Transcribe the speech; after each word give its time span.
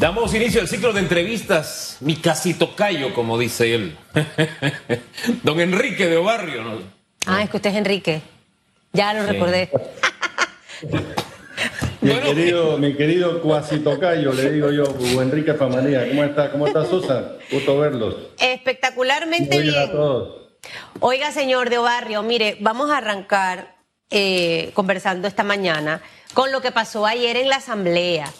Damos 0.00 0.32
inicio 0.32 0.62
al 0.62 0.68
ciclo 0.68 0.94
de 0.94 1.00
entrevistas, 1.00 1.98
mi 2.00 2.16
casi 2.16 2.54
tocayo, 2.54 3.12
como 3.12 3.36
dice 3.36 3.74
él. 3.74 3.98
Don 5.42 5.60
Enrique 5.60 6.06
de 6.06 6.16
Obarrio. 6.16 6.62
¿no? 6.62 6.78
Ah, 7.26 7.42
es 7.42 7.50
que 7.50 7.58
usted 7.58 7.68
es 7.68 7.76
Enrique. 7.76 8.22
Ya 8.94 9.12
lo 9.12 9.26
recordé. 9.26 9.68
mi, 12.00 12.14
querido, 12.14 12.78
mi 12.78 12.94
querido 12.94 13.42
cuasi 13.42 13.80
tocayo, 13.80 14.32
le 14.32 14.50
digo 14.50 14.70
yo, 14.70 14.84
Enrique 15.20 15.52
Famanía. 15.52 16.08
¿Cómo 16.08 16.24
está? 16.24 16.50
¿Cómo 16.50 16.66
está 16.66 16.86
Susan? 16.86 17.32
Gusto 17.50 17.78
verlos. 17.78 18.16
Espectacularmente 18.38 19.60
bien. 19.60 19.74
A 19.74 19.92
todos. 19.92 20.48
Oiga, 21.00 21.30
señor 21.30 21.68
de 21.68 21.76
Obarrio, 21.76 22.22
mire, 22.22 22.56
vamos 22.60 22.90
a 22.90 22.96
arrancar 22.96 23.76
eh, 24.08 24.70
conversando 24.72 25.28
esta 25.28 25.44
mañana 25.44 26.00
con 26.32 26.52
lo 26.52 26.62
que 26.62 26.72
pasó 26.72 27.04
ayer 27.04 27.36
en 27.36 27.50
la 27.50 27.56
Asamblea. 27.56 28.32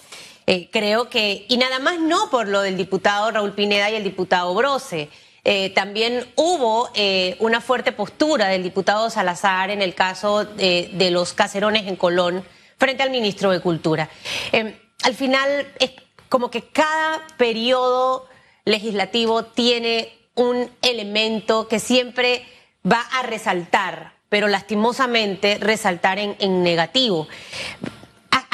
Eh, 0.53 0.69
creo 0.73 1.09
que, 1.09 1.46
y 1.48 1.59
nada 1.59 1.79
más 1.79 2.01
no 2.01 2.29
por 2.29 2.48
lo 2.48 2.62
del 2.62 2.77
diputado 2.77 3.30
Raúl 3.30 3.52
Pineda 3.52 3.88
y 3.88 3.95
el 3.95 4.02
diputado 4.02 4.52
Brose. 4.52 5.09
Eh, 5.45 5.70
también 5.70 6.27
hubo 6.34 6.91
eh, 6.97 7.37
una 7.38 7.61
fuerte 7.61 7.93
postura 7.93 8.48
del 8.48 8.65
diputado 8.65 9.10
Salazar 9.10 9.71
en 9.71 9.80
el 9.80 9.95
caso 9.95 10.45
de 10.45 11.10
los 11.12 11.34
caserones 11.34 11.87
en 11.87 11.95
Colón 11.95 12.45
frente 12.79 13.05
al 13.05 13.10
ministro 13.10 13.52
de 13.52 13.60
Cultura. 13.60 14.10
Em, 14.51 14.74
al 15.05 15.15
final, 15.15 15.69
es 15.79 15.93
como 16.29 16.51
que 16.51 16.62
cada 16.62 17.24
periodo 17.37 18.27
legislativo 18.65 19.45
tiene 19.45 20.12
un 20.35 20.69
elemento 20.82 21.69
que 21.69 21.79
siempre 21.79 22.45
va 22.85 23.02
a 23.12 23.23
resaltar, 23.23 24.15
pero 24.29 24.48
lastimosamente 24.48 25.59
resaltar 25.59 26.19
en, 26.19 26.35
en 26.41 26.65
negativo. 26.65 27.29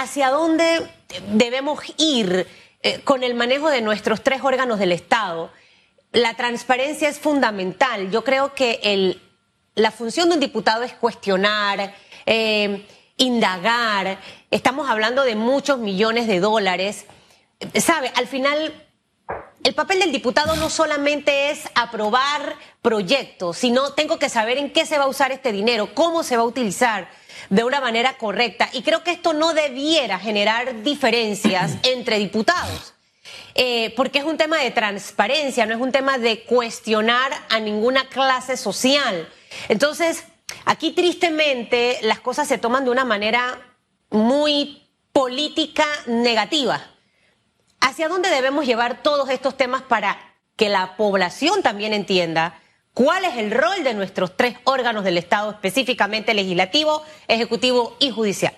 ¿Hacia 0.06 0.30
dónde 0.30 0.86
debemos 1.32 1.80
ir 1.96 2.46
eh, 2.80 3.00
con 3.00 3.24
el 3.24 3.34
manejo 3.34 3.70
de 3.70 3.80
nuestros 3.80 4.22
tres 4.22 4.40
órganos 4.44 4.78
del 4.78 4.92
Estado. 4.92 5.50
La 6.12 6.34
transparencia 6.34 7.08
es 7.08 7.18
fundamental. 7.18 8.08
Yo 8.12 8.22
creo 8.22 8.54
que 8.54 9.18
la 9.74 9.90
función 9.90 10.28
de 10.28 10.36
un 10.36 10.40
diputado 10.40 10.84
es 10.84 10.92
cuestionar, 10.92 11.92
eh, 12.24 12.86
indagar. 13.16 14.20
Estamos 14.52 14.88
hablando 14.88 15.24
de 15.24 15.34
muchos 15.34 15.80
millones 15.80 16.28
de 16.28 16.38
dólares. 16.38 17.06
¿Sabe? 17.74 18.12
Al 18.14 18.28
final, 18.28 18.86
el 19.64 19.74
papel 19.74 19.98
del 19.98 20.12
diputado 20.12 20.54
no 20.54 20.70
solamente 20.70 21.50
es 21.50 21.68
aprobar 21.74 22.54
proyectos, 22.80 23.56
sino 23.56 23.92
tengo 23.94 24.20
que 24.20 24.28
saber 24.28 24.56
en 24.58 24.72
qué 24.72 24.86
se 24.86 24.98
va 24.98 25.04
a 25.06 25.08
usar 25.08 25.32
este 25.32 25.50
dinero, 25.50 25.92
cómo 25.94 26.22
se 26.22 26.36
va 26.36 26.44
a 26.44 26.46
utilizar 26.46 27.08
de 27.50 27.64
una 27.64 27.80
manera 27.80 28.16
correcta. 28.18 28.68
Y 28.72 28.82
creo 28.82 29.02
que 29.02 29.12
esto 29.12 29.32
no 29.32 29.54
debiera 29.54 30.18
generar 30.18 30.82
diferencias 30.82 31.76
entre 31.82 32.18
diputados. 32.18 32.94
Eh, 33.54 33.94
porque 33.96 34.18
es 34.18 34.24
un 34.24 34.36
tema 34.36 34.58
de 34.58 34.70
transparencia, 34.70 35.64
no 35.64 35.74
es 35.74 35.80
un 35.80 35.90
tema 35.90 36.18
de 36.18 36.44
cuestionar 36.44 37.32
a 37.48 37.58
ninguna 37.58 38.08
clase 38.08 38.56
social. 38.56 39.28
Entonces, 39.68 40.24
aquí 40.66 40.92
tristemente 40.92 41.98
las 42.02 42.20
cosas 42.20 42.46
se 42.46 42.58
toman 42.58 42.84
de 42.84 42.90
una 42.90 43.06
manera 43.06 43.58
muy 44.10 44.86
política 45.12 45.86
negativa. 46.06 46.82
¿Hacia 47.80 48.08
dónde 48.08 48.28
debemos 48.28 48.66
llevar 48.66 49.02
todos 49.02 49.30
estos 49.30 49.56
temas 49.56 49.82
para 49.82 50.18
que 50.56 50.68
la 50.68 50.96
población 50.96 51.62
también 51.62 51.94
entienda 51.94 52.60
¿Cuál 52.96 53.26
es 53.26 53.36
el 53.36 53.50
rol 53.50 53.84
de 53.84 53.92
nuestros 53.92 54.38
tres 54.38 54.54
órganos 54.64 55.04
del 55.04 55.18
Estado, 55.18 55.50
específicamente 55.50 56.32
legislativo, 56.32 57.02
ejecutivo 57.28 57.94
y 58.00 58.10
judicial? 58.10 58.54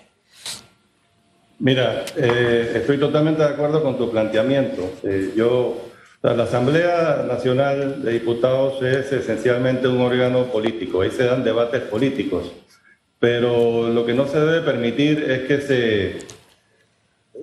Mira, 1.59 2.05
eh, 2.15 2.71
estoy 2.75 2.97
totalmente 2.97 3.43
de 3.43 3.49
acuerdo 3.49 3.83
con 3.83 3.97
tu 3.97 4.09
planteamiento. 4.09 4.93
Eh, 5.03 5.33
yo, 5.35 5.89
la 6.21 6.41
Asamblea 6.41 7.25
Nacional 7.27 8.01
de 8.01 8.13
Diputados 8.13 8.81
es 8.81 9.11
esencialmente 9.11 9.89
un 9.89 9.99
órgano 9.99 10.45
político. 10.45 11.01
Ahí 11.01 11.11
se 11.11 11.25
dan 11.25 11.43
debates 11.43 11.81
políticos. 11.81 12.49
Pero 13.19 13.89
lo 13.89 14.05
que 14.05 14.13
no 14.13 14.25
se 14.25 14.39
debe 14.39 14.61
permitir 14.61 15.21
es 15.29 15.47
que 15.49 15.59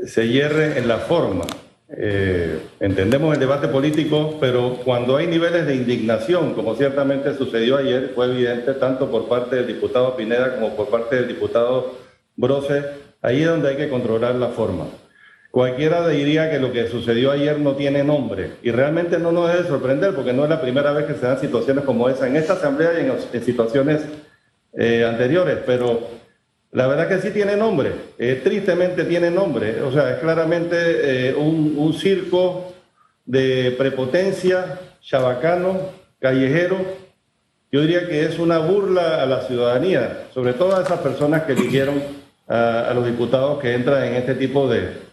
se, 0.00 0.09
se 0.09 0.28
hierre 0.28 0.78
en 0.78 0.88
la 0.88 0.97
forma. 0.97 1.44
Eh, 1.88 2.60
entendemos 2.80 3.32
el 3.32 3.41
debate 3.41 3.69
político, 3.69 4.38
pero 4.41 4.78
cuando 4.84 5.16
hay 5.16 5.28
niveles 5.28 5.66
de 5.66 5.76
indignación, 5.76 6.54
como 6.54 6.74
ciertamente 6.74 7.34
sucedió 7.34 7.76
ayer, 7.76 8.12
fue 8.14 8.26
evidente 8.26 8.74
tanto 8.74 9.10
por 9.10 9.28
parte 9.28 9.56
del 9.56 9.69
diputado 9.69 10.16
Pineda 10.16 10.56
como 10.56 10.74
por 10.74 10.88
parte 10.88 11.16
del 11.16 11.28
diputado 11.28 11.94
Brose, 12.34 12.84
ahí 13.22 13.42
es 13.42 13.48
donde 13.48 13.69
hay 13.69 13.76
que 13.76 13.88
controlar 13.88 14.34
la 14.34 14.48
forma. 14.48 14.86
Cualquiera 15.52 16.06
diría 16.08 16.50
que 16.50 16.58
lo 16.58 16.72
que 16.72 16.88
sucedió 16.88 17.30
ayer 17.30 17.58
no 17.58 17.76
tiene 17.76 18.04
nombre 18.04 18.50
y 18.62 18.72
realmente 18.72 19.18
no 19.18 19.32
nos 19.32 19.50
debe 19.50 19.66
sorprender 19.66 20.14
porque 20.14 20.34
no 20.34 20.44
es 20.44 20.50
la 20.50 20.60
primera 20.60 20.92
vez 20.92 21.06
que 21.06 21.14
se 21.14 21.24
dan 21.24 21.41
situaciones 21.41 21.84
como 21.84 22.10
esa 22.10 22.26
en 22.26 22.36
esta 22.36 22.54
asamblea 22.54 22.92
y 23.00 23.36
en, 23.36 23.42
situaciones 23.42 24.03
eh, 24.76 25.06
anteriores, 25.08 25.58
pero 25.64 26.08
la 26.72 26.87
verdad 26.87 27.09
que 27.09 27.21
sí 27.21 27.31
tiene 27.31 27.56
nombre, 27.56 27.93
eh, 28.19 28.41
tristemente 28.43 29.04
tiene 29.04 29.31
nombre, 29.31 29.81
o 29.82 29.93
sea, 29.93 30.10
es 30.10 30.19
claramente 30.19 30.77
eh, 31.28 31.34
un, 31.34 31.94
circo 31.94 32.75
de 33.25 33.75
prepotencia, 33.78 34.78
chabacano, 35.00 35.78
callejero. 36.21 36.77
Yo 37.72 37.81
diría 37.81 38.06
que 38.06 38.25
es 38.25 38.38
una 38.38 38.59
burla 38.59 39.22
a 39.22 39.27
la 39.27 39.43
ciudadanía, 39.43 40.27
sobre 40.34 40.53
todo 40.53 40.77
a 40.77 40.82
esas 40.82 41.00
personas 41.00 41.44
que 41.44 41.53
eligieron 41.53 42.03
a, 42.49 42.93
los 42.94 43.06
diputados 43.06 43.59
que 43.60 43.75
entran 43.75 44.04
en 44.04 44.15
este 44.15 44.34
tipo 44.34 44.69
de, 44.69 45.06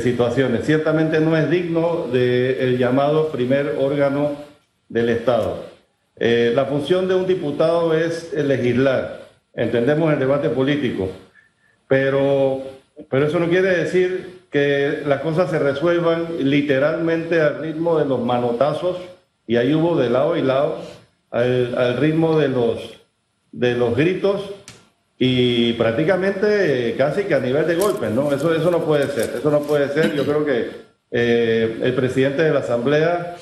situaciones. 0.00 0.64
Ciertamente 0.64 1.20
no 1.20 1.36
es 1.36 1.50
digno 1.50 2.08
del 2.10 2.78
llamado 2.78 3.28
primer 3.28 3.76
órgano 3.78 4.32
del 4.88 5.10
Estado. 5.10 5.66
Eh, 6.16 6.52
la 6.54 6.64
función 6.64 7.06
de 7.06 7.14
un 7.14 7.26
diputado 7.26 7.92
es 7.92 8.32
legislar 8.32 9.23
entendemos 9.54 10.12
el 10.12 10.18
debate 10.18 10.48
político, 10.50 11.08
pero, 11.88 12.62
pero 13.08 13.26
eso 13.26 13.38
no 13.38 13.48
quiere 13.48 13.76
decir 13.76 14.42
que 14.50 15.02
las 15.06 15.20
cosas 15.20 15.50
se 15.50 15.58
resuelvan 15.58 16.26
literalmente 16.38 17.40
al 17.40 17.60
ritmo 17.60 17.98
de 17.98 18.04
los 18.04 18.20
manotazos, 18.20 18.98
y 19.46 19.56
ahí 19.56 19.74
hubo 19.74 19.96
de 19.96 20.10
lado 20.10 20.36
y 20.36 20.42
lado, 20.42 20.78
al, 21.30 21.96
ritmo 21.96 22.38
de 22.38 22.48
los, 22.48 23.00
de 23.50 23.74
los 23.74 23.96
gritos 23.96 24.52
y 25.18 25.72
prácticamente 25.74 26.94
casi 26.96 27.24
que 27.24 27.34
a 27.34 27.40
nivel 27.40 27.66
de 27.66 27.74
golpes, 27.74 28.10
¿no? 28.12 28.32
Eso, 28.32 28.54
eso 28.54 28.70
no 28.70 28.84
puede 28.84 29.08
ser, 29.08 29.34
eso 29.38 29.50
no 29.50 29.60
puede 29.60 29.88
ser. 29.88 30.14
Yo 30.14 30.24
creo 30.24 30.44
que 30.44 30.70
eh, 31.10 31.80
el 31.82 31.94
presidente 31.94 32.42
de 32.42 32.52
la 32.52 32.60
Asamblea 32.60 33.36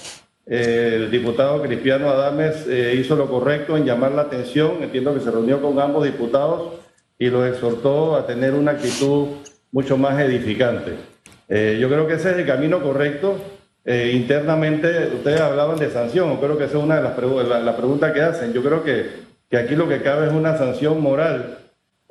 el 0.46 1.10
diputado 1.10 1.62
Cristiano 1.62 2.10
Adames 2.10 2.66
eh, 2.66 2.96
hizo 2.98 3.14
lo 3.14 3.28
correcto 3.28 3.76
en 3.76 3.84
llamar 3.84 4.12
la 4.12 4.22
atención. 4.22 4.82
Entiendo 4.82 5.14
que 5.14 5.20
se 5.20 5.30
reunió 5.30 5.62
con 5.62 5.78
ambos 5.78 6.04
diputados 6.04 6.80
y 7.18 7.28
los 7.28 7.46
exhortó 7.48 8.16
a 8.16 8.26
tener 8.26 8.54
una 8.54 8.72
actitud 8.72 9.28
mucho 9.70 9.96
más 9.96 10.20
edificante. 10.20 10.94
Eh, 11.48 11.78
yo 11.80 11.88
creo 11.88 12.06
que 12.06 12.14
ese 12.14 12.32
es 12.32 12.38
el 12.38 12.46
camino 12.46 12.82
correcto. 12.82 13.36
Eh, 13.84 14.12
internamente, 14.14 15.10
ustedes 15.14 15.40
hablaban 15.40 15.78
de 15.78 15.90
sanción, 15.90 16.36
creo 16.38 16.56
que 16.56 16.64
esa 16.64 16.78
es 16.78 16.84
una 16.84 16.96
de 16.96 17.02
las 17.02 17.64
la, 17.64 17.76
preguntas 17.76 18.12
que 18.12 18.20
hacen. 18.20 18.52
Yo 18.52 18.62
creo 18.62 18.84
que, 18.84 19.10
que, 19.50 19.56
aquí 19.56 19.74
lo 19.74 19.88
que 19.88 20.02
cabe 20.02 20.26
es 20.26 20.32
una 20.32 20.56
sanción 20.56 21.00
moral 21.00 21.58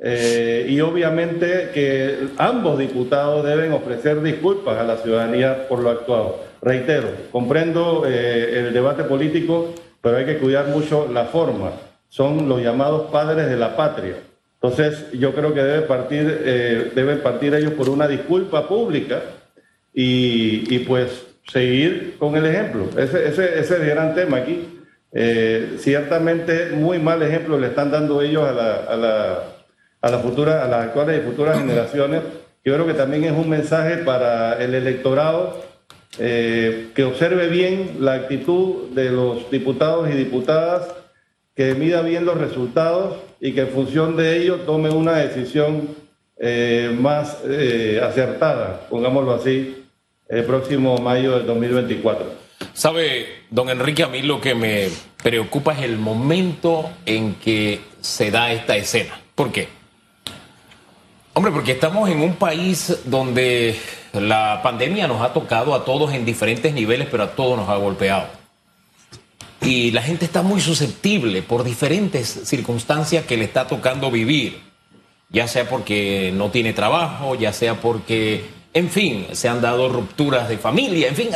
y 0.03 0.81
obviamente 0.81 1.69
que 1.73 2.29
ambos 2.37 2.79
diputados 2.79 3.45
deben 3.45 3.71
ofrecer 3.71 4.21
disculpas 4.23 4.77
a 4.77 4.83
la 4.83 4.97
ciudadanía 4.97 5.67
por 5.67 5.79
lo 5.79 5.91
actuado. 5.91 6.51
Reitero, 6.61 7.09
comprendo 7.31 8.03
eh, 8.05 8.59
el 8.59 8.73
debate 8.73 9.03
político, 9.03 9.73
pero 9.99 10.17
hay 10.17 10.25
que 10.25 10.37
cuidar 10.37 10.67
mucho 10.67 11.09
la 11.11 11.25
forma. 11.25 11.71
Son 12.07 12.47
los 12.47 12.61
llamados 12.61 13.09
padres 13.11 13.49
de 13.49 13.57
la 13.57 13.75
patria. 13.75 14.15
Entonces, 14.61 15.11
yo 15.11 15.33
creo 15.33 15.55
que 15.55 15.63
debe 15.63 15.81
partir, 15.87 16.41
eh, 16.45 16.91
deben 16.93 17.21
partir 17.21 17.55
ellos 17.55 17.73
por 17.73 17.89
una 17.89 18.07
disculpa 18.07 18.67
pública 18.67 19.21
y, 19.91 20.79
pues 20.79 21.25
seguir 21.47 22.15
con 22.19 22.35
el 22.35 22.45
ejemplo. 22.45 22.87
Ese, 22.95 23.59
es 23.59 23.71
el 23.71 23.85
gran 23.87 24.13
tema 24.13 24.37
aquí. 24.37 24.67
Eh, 25.13 25.77
ciertamente, 25.79 26.69
muy 26.73 26.99
mal 26.99 27.23
ejemplo 27.23 27.59
le 27.59 27.67
están 27.67 27.89
dando 27.89 28.21
ellos 28.21 28.47
a, 28.47 28.53
la, 28.95 29.43
a, 30.01 30.09
la 30.09 30.19
futura, 30.19 30.63
a 30.63 30.67
las 30.67 30.87
actuales 30.87 31.21
y 31.21 31.25
futuras 31.25 31.59
generaciones. 31.59 32.21
Yo 32.63 32.73
creo 32.73 32.85
que 32.85 32.93
también 32.93 33.23
es 33.23 33.31
un 33.31 33.49
mensaje 33.49 33.97
para 33.97 34.61
el 34.63 34.73
electorado 34.75 35.61
eh, 36.19 36.89
que 36.93 37.03
observe 37.03 37.47
bien 37.47 37.97
la 37.99 38.13
actitud 38.13 38.89
de 38.89 39.11
los 39.11 39.49
diputados 39.49 40.09
y 40.09 40.13
diputadas, 40.13 40.87
que 41.55 41.73
mida 41.75 42.01
bien 42.01 42.25
los 42.25 42.37
resultados 42.37 43.17
y 43.39 43.53
que 43.53 43.61
en 43.61 43.69
función 43.69 44.17
de 44.17 44.37
ello 44.37 44.57
tome 44.65 44.89
una 44.89 45.13
decisión 45.13 45.95
eh, 46.37 46.95
más 46.99 47.39
eh, 47.47 48.01
acertada, 48.03 48.87
pongámoslo 48.89 49.33
así, 49.33 49.85
el 50.27 50.43
próximo 50.43 50.97
mayo 50.97 51.37
del 51.37 51.45
2024. 51.45 52.25
Sabe, 52.73 53.27
don 53.49 53.69
Enrique, 53.69 54.03
a 54.03 54.07
mí 54.07 54.21
lo 54.21 54.39
que 54.39 54.55
me 54.55 54.89
preocupa 55.23 55.73
es 55.73 55.83
el 55.83 55.97
momento 55.97 56.89
en 57.05 57.35
que 57.35 57.79
se 58.01 58.31
da 58.31 58.51
esta 58.51 58.75
escena. 58.75 59.19
¿Por 59.35 59.51
qué? 59.51 59.80
Hombre, 61.33 61.53
porque 61.53 61.71
estamos 61.71 62.09
en 62.09 62.21
un 62.21 62.35
país 62.35 62.97
donde 63.05 63.79
la 64.11 64.59
pandemia 64.61 65.07
nos 65.07 65.21
ha 65.21 65.31
tocado 65.31 65.73
a 65.73 65.85
todos 65.85 66.13
en 66.13 66.25
diferentes 66.25 66.73
niveles, 66.73 67.07
pero 67.09 67.23
a 67.23 67.31
todos 67.31 67.57
nos 67.57 67.69
ha 67.69 67.75
golpeado. 67.77 68.27
Y 69.61 69.91
la 69.91 70.01
gente 70.01 70.25
está 70.25 70.41
muy 70.41 70.59
susceptible 70.59 71.41
por 71.41 71.63
diferentes 71.63 72.41
circunstancias 72.43 73.25
que 73.25 73.37
le 73.37 73.45
está 73.45 73.65
tocando 73.65 74.11
vivir, 74.11 74.59
ya 75.29 75.47
sea 75.47 75.69
porque 75.69 76.33
no 76.35 76.51
tiene 76.51 76.73
trabajo, 76.73 77.35
ya 77.35 77.53
sea 77.53 77.79
porque, 77.79 78.43
en 78.73 78.89
fin, 78.89 79.27
se 79.31 79.47
han 79.47 79.61
dado 79.61 79.87
rupturas 79.87 80.49
de 80.49 80.57
familia, 80.57 81.07
en 81.07 81.15
fin, 81.15 81.29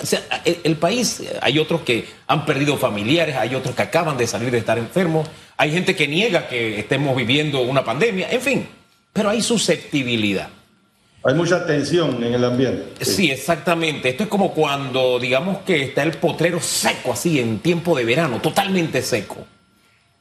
el, 0.44 0.76
país, 0.76 1.24
hay 1.42 1.58
otros 1.58 1.82
que 1.82 2.06
han 2.28 2.46
perdido 2.46 2.76
familiares, 2.76 3.38
hay 3.38 3.56
otros 3.56 3.74
que 3.74 3.84
acaban 3.84 4.18
de 4.18 4.28
salir 4.28 4.52
de 4.52 4.58
estar 4.58 4.78
enfermos, 4.78 5.30
hay 5.56 5.72
gente 5.72 5.96
que 5.96 6.10
niega 6.10 6.50
que 6.50 6.80
estemos 6.80 7.16
viviendo 7.16 7.62
una 7.62 7.86
pandemia, 7.86 8.30
en 8.30 8.42
fin, 8.42 8.68
pero 9.16 9.30
hay 9.30 9.42
susceptibilidad. 9.42 10.50
Hay 11.24 11.34
mucha 11.36 11.66
tensión 11.66 12.22
en 12.22 12.34
el 12.34 12.44
ambiente. 12.44 13.06
Sí. 13.06 13.32
exactamente. 13.32 14.10
Esto 14.10 14.24
es 14.24 14.30
como 14.30 14.54
cuando, 14.54 15.18
digamos 15.20 15.60
que 15.60 15.84
está 15.84 16.04
el 16.04 16.18
potrero 16.18 16.60
seco 16.60 17.14
así 17.14 17.40
en 17.40 17.60
tiempo 17.60 17.96
de 17.96 18.04
verano, 18.04 18.42
totalmente 18.42 19.02
seco. 19.02 19.38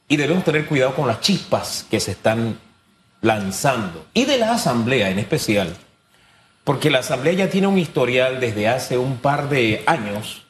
Y 0.07 0.15
debemos 0.15 0.45
tener 0.45 0.65
cuidado 0.65 0.95
con 0.95 1.07
las 1.07 1.19
chispas 1.19 1.85
que 1.91 1.99
se 1.99 2.11
están 2.11 2.57
lanzando. 3.19 4.05
Y 4.13 4.23
de 4.23 4.37
la 4.37 4.53
asamblea 4.53 5.09
en 5.09 5.19
especial. 5.19 5.75
Porque 6.63 6.89
la 6.89 6.99
asamblea 6.99 7.33
ya 7.33 7.49
tiene 7.49 7.67
un 7.67 7.77
historial 7.77 8.39
desde 8.39 8.69
hace 8.69 8.97
un 8.97 9.17
par 9.17 9.49
de 9.49 9.83
años 9.87 10.43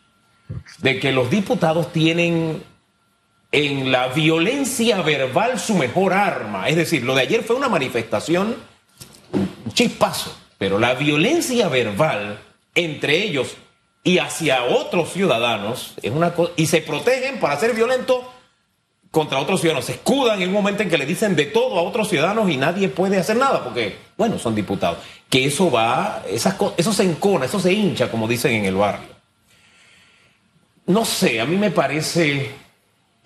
de 0.77 0.99
que 0.99 1.11
los 1.11 1.31
diputados 1.31 1.91
tienen 1.91 2.61
en 3.55 3.89
la 3.89 4.09
violencia 4.09 5.01
verbal 5.01 5.57
su 5.57 5.75
mejor 5.75 6.11
arma. 6.11 6.67
Es 6.67 6.75
decir, 6.75 7.03
lo 7.03 7.15
de 7.15 7.21
ayer 7.21 7.41
fue 7.41 7.55
una 7.55 7.69
manifestación, 7.69 8.57
chispazo 9.73 10.35
pero 10.57 10.77
la 10.77 10.93
violencia 10.93 11.69
verbal 11.69 12.39
entre 12.73 13.23
ellos 13.23 13.55
y 14.03 14.17
hacia 14.17 14.63
otros 14.65 15.13
ciudadanos 15.13 15.93
es 16.01 16.11
una 16.11 16.33
cosa, 16.33 16.51
y 16.57 16.65
se 16.65 16.81
protegen 16.81 17.39
para 17.39 17.57
ser 17.57 17.73
violentos 17.73 18.25
contra 19.09 19.39
otros 19.39 19.61
ciudadanos, 19.61 19.85
se 19.85 19.93
escudan 19.93 20.41
en 20.41 20.49
un 20.49 20.53
momento 20.53 20.83
en 20.83 20.89
que 20.89 20.97
le 20.97 21.05
dicen 21.05 21.37
de 21.37 21.45
todo 21.45 21.79
a 21.79 21.83
otros 21.83 22.09
ciudadanos 22.09 22.49
y 22.49 22.57
nadie 22.57 22.89
puede 22.89 23.17
hacer 23.17 23.37
nada 23.37 23.63
porque, 23.63 23.95
bueno, 24.17 24.37
son 24.37 24.53
diputados. 24.53 24.97
Que 25.29 25.45
eso 25.45 25.71
va, 25.71 26.23
esas 26.29 26.57
eso 26.75 26.91
se 26.91 27.03
encona, 27.03 27.45
eso 27.45 27.59
se 27.59 27.71
hincha, 27.71 28.11
como 28.11 28.27
dicen 28.27 28.51
en 28.51 28.65
el 28.65 28.75
barrio. 28.75 29.15
No 30.87 31.05
sé, 31.05 31.39
a 31.39 31.45
mí 31.45 31.55
me 31.55 31.71
parece 31.71 32.64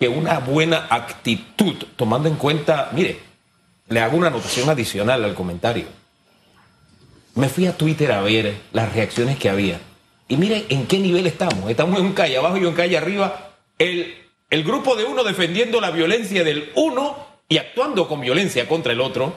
que 0.00 0.08
una 0.08 0.40
buena 0.40 0.88
actitud, 0.90 1.76
tomando 1.94 2.28
en 2.28 2.34
cuenta, 2.36 2.90
mire, 2.92 3.20
le 3.88 4.00
hago 4.00 4.16
una 4.16 4.28
anotación 4.28 4.68
adicional 4.68 5.22
al 5.22 5.34
comentario 5.34 6.00
me 7.34 7.48
fui 7.48 7.66
a 7.66 7.76
Twitter 7.76 8.12
a 8.12 8.22
ver 8.22 8.54
las 8.72 8.92
reacciones 8.92 9.38
que 9.38 9.48
había. 9.48 9.80
Y 10.28 10.36
miren 10.36 10.64
en 10.68 10.86
qué 10.86 10.98
nivel 10.98 11.26
estamos. 11.26 11.68
Estamos 11.70 11.98
en 11.98 12.06
un 12.06 12.12
calle 12.12 12.36
abajo 12.36 12.56
y 12.56 12.64
un 12.64 12.74
calle 12.74 12.96
arriba. 12.96 13.52
El, 13.78 14.14
el 14.48 14.64
grupo 14.64 14.94
de 14.96 15.04
uno 15.04 15.24
defendiendo 15.24 15.80
la 15.80 15.90
violencia 15.90 16.44
del 16.44 16.70
uno 16.76 17.16
y 17.48 17.58
actuando 17.58 18.06
con 18.06 18.20
violencia 18.20 18.68
contra 18.68 18.92
el 18.92 19.00
otro. 19.00 19.34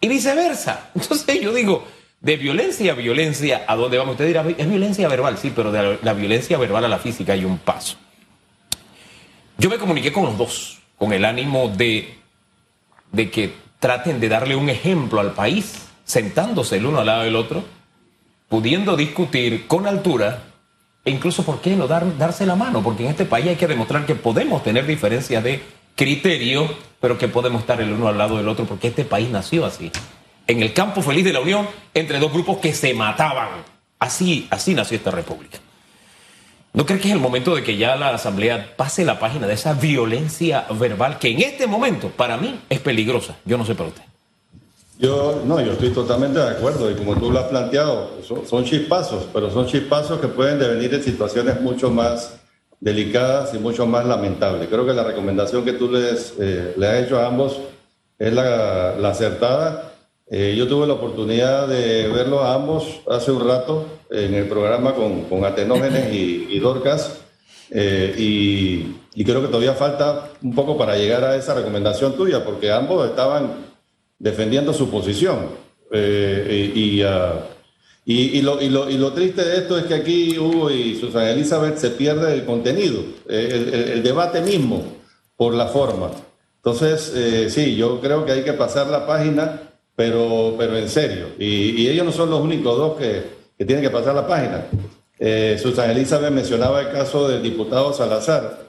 Y 0.00 0.08
viceversa. 0.08 0.90
Entonces 0.94 1.40
yo 1.40 1.52
digo, 1.52 1.86
de 2.20 2.36
violencia 2.36 2.92
a 2.92 2.96
violencia, 2.96 3.64
¿a 3.68 3.76
dónde 3.76 3.98
vamos? 3.98 4.12
Usted 4.12 4.26
dirá, 4.26 4.44
es 4.56 4.68
violencia 4.68 5.08
verbal, 5.08 5.38
sí, 5.38 5.52
pero 5.54 5.70
de 5.70 5.98
la, 6.02 6.12
violencia 6.12 6.58
verbal 6.58 6.84
a 6.84 6.88
la 6.88 6.98
física 6.98 7.34
hay 7.34 7.44
un 7.44 7.58
paso. 7.58 7.96
Yo 9.60 9.68
me 9.68 9.76
comuniqué 9.76 10.10
con 10.10 10.24
los 10.24 10.38
dos, 10.38 10.78
con 10.96 11.12
el 11.12 11.22
ánimo 11.22 11.68
de, 11.68 12.16
de 13.12 13.30
que 13.30 13.52
traten 13.78 14.18
de 14.18 14.30
darle 14.30 14.56
un 14.56 14.70
ejemplo 14.70 15.20
al 15.20 15.32
país 15.34 15.86
sentándose 16.02 16.78
el 16.78 16.86
uno 16.86 17.00
al 17.00 17.06
lado 17.06 17.24
del 17.24 17.36
otro, 17.36 17.62
pudiendo 18.48 18.96
discutir 18.96 19.66
con 19.66 19.86
altura 19.86 20.44
e 21.04 21.10
incluso, 21.10 21.44
¿por 21.44 21.60
qué 21.60 21.76
no 21.76 21.86
dar, 21.86 22.16
darse 22.16 22.46
la 22.46 22.56
mano? 22.56 22.82
Porque 22.82 23.04
en 23.04 23.10
este 23.10 23.26
país 23.26 23.48
hay 23.48 23.56
que 23.56 23.66
demostrar 23.66 24.06
que 24.06 24.14
podemos 24.14 24.62
tener 24.62 24.86
diferencias 24.86 25.44
de 25.44 25.62
criterio, 25.94 26.66
pero 26.98 27.18
que 27.18 27.28
podemos 27.28 27.60
estar 27.60 27.82
el 27.82 27.92
uno 27.92 28.08
al 28.08 28.16
lado 28.16 28.38
del 28.38 28.48
otro, 28.48 28.64
porque 28.64 28.88
este 28.88 29.04
país 29.04 29.28
nació 29.28 29.66
así. 29.66 29.92
En 30.46 30.62
el 30.62 30.72
campo 30.72 31.02
feliz 31.02 31.26
de 31.26 31.34
la 31.34 31.40
Unión, 31.40 31.68
entre 31.92 32.18
dos 32.18 32.32
grupos 32.32 32.56
que 32.60 32.72
se 32.72 32.94
mataban. 32.94 33.48
Así, 33.98 34.48
así 34.50 34.72
nació 34.72 34.96
esta 34.96 35.10
república. 35.10 35.58
¿No 36.72 36.86
cree 36.86 37.00
que 37.00 37.08
es 37.08 37.14
el 37.14 37.20
momento 37.20 37.54
de 37.54 37.64
que 37.64 37.76
ya 37.76 37.96
la 37.96 38.10
Asamblea 38.10 38.74
pase 38.76 39.04
la 39.04 39.18
página 39.18 39.46
de 39.46 39.54
esa 39.54 39.74
violencia 39.74 40.66
verbal 40.78 41.18
que 41.18 41.28
en 41.28 41.42
este 41.42 41.66
momento, 41.66 42.10
para 42.10 42.36
mí, 42.36 42.60
es 42.68 42.78
peligrosa? 42.78 43.36
Yo 43.44 43.58
no 43.58 43.64
sé 43.64 43.74
para 43.74 43.88
usted. 43.88 44.02
Yo, 45.00 45.42
no, 45.46 45.60
yo 45.62 45.72
estoy 45.72 45.90
totalmente 45.90 46.38
de 46.38 46.50
acuerdo 46.50 46.90
y 46.90 46.94
como 46.94 47.16
tú 47.16 47.30
lo 47.30 47.40
has 47.40 47.46
planteado, 47.46 48.10
son, 48.46 48.64
chispazos, 48.64 49.26
pero 49.32 49.50
son 49.50 49.66
chispazos 49.66 50.20
que 50.20 50.28
pueden 50.28 50.58
devenir 50.58 50.92
en 50.92 51.02
situaciones 51.02 51.58
mucho 51.60 51.90
más 51.90 52.38
delicadas 52.80 53.54
y 53.54 53.58
mucho 53.58 53.86
más 53.86 54.04
lamentables. 54.04 54.68
Creo 54.68 54.84
que 54.86 54.92
la 54.92 55.02
recomendación 55.02 55.64
que 55.64 55.72
tú 55.72 55.90
les, 55.90 56.34
eh, 56.38 56.74
le 56.76 56.86
has 56.86 57.04
hecho 57.06 57.18
a 57.18 57.26
ambos 57.26 57.58
es 58.18 58.32
la, 58.32 59.08
acertada. 59.08 59.89
Eh, 60.30 60.54
yo 60.56 60.68
tuve 60.68 60.86
la 60.86 60.94
oportunidad 60.94 61.66
de 61.66 62.08
verlo 62.08 62.40
a 62.40 62.54
ambos 62.54 63.00
hace 63.10 63.32
un 63.32 63.46
rato 63.46 63.84
en 64.10 64.32
el 64.34 64.46
programa 64.46 64.94
con, 64.94 65.24
con 65.24 65.44
Atenógenes 65.44 66.14
y, 66.14 66.58
Dorcas 66.60 67.18
eh, 67.70 68.14
y, 68.16 68.94
y 69.14 69.24
creo 69.24 69.42
que 69.42 69.48
todavía 69.48 69.74
falta 69.74 70.30
un 70.42 70.54
poco 70.54 70.78
para 70.78 70.96
llegar 70.96 71.24
a 71.24 71.36
esa 71.36 71.54
recomendación 71.54 72.16
tuya 72.16 72.44
porque 72.44 72.70
ambos 72.70 73.08
estaban 73.08 73.70
defendiendo 74.20 74.72
su 74.72 74.88
posición. 74.88 75.38
Eh, 75.90 77.02
ah, 77.04 77.40
y, 78.04 78.38
y, 78.38 78.42
lo, 78.42 78.60
y, 78.60 78.68
lo, 78.68 78.88
y, 78.88 78.96
lo, 78.96 79.12
triste 79.12 79.44
de 79.44 79.58
esto 79.58 79.76
es 79.76 79.84
que 79.84 79.94
aquí 79.94 80.38
Hugo 80.38 80.70
y 80.70 80.94
Susana 80.94 81.30
Elizabeth 81.30 81.78
se 81.78 81.90
pierde 81.90 82.32
el 82.32 82.44
contenido, 82.44 83.02
eh, 83.28 83.92
el, 83.94 84.02
debate 84.02 84.40
mismo, 84.40 84.84
por 85.36 85.54
la 85.54 85.66
forma. 85.66 86.10
Entonces, 86.56 87.12
eh, 87.14 87.50
sí, 87.50 87.76
yo 87.76 88.00
creo 88.00 88.24
que 88.24 88.32
hay 88.32 88.42
que 88.42 88.52
pasar 88.52 88.88
la 88.88 89.06
página, 89.06 89.69
pero, 90.00 90.54
pero 90.56 90.78
en 90.78 90.88
serio. 90.88 91.26
Y, 91.38 91.86
ellos 91.86 92.06
no 92.06 92.12
son 92.12 92.30
los 92.30 92.40
únicos 92.40 92.74
dos 92.74 92.96
que, 92.96 93.22
que 93.58 93.66
tienen 93.66 93.84
que 93.84 93.90
pasar 93.90 94.14
la 94.14 94.26
página. 94.26 94.64
Susana 95.58 95.92
Elizabeth 95.92 96.30
mencionaba 96.30 96.80
el 96.80 96.90
caso 96.90 97.28
del 97.28 97.42
diputado 97.42 97.92
Salazar. 97.92 98.60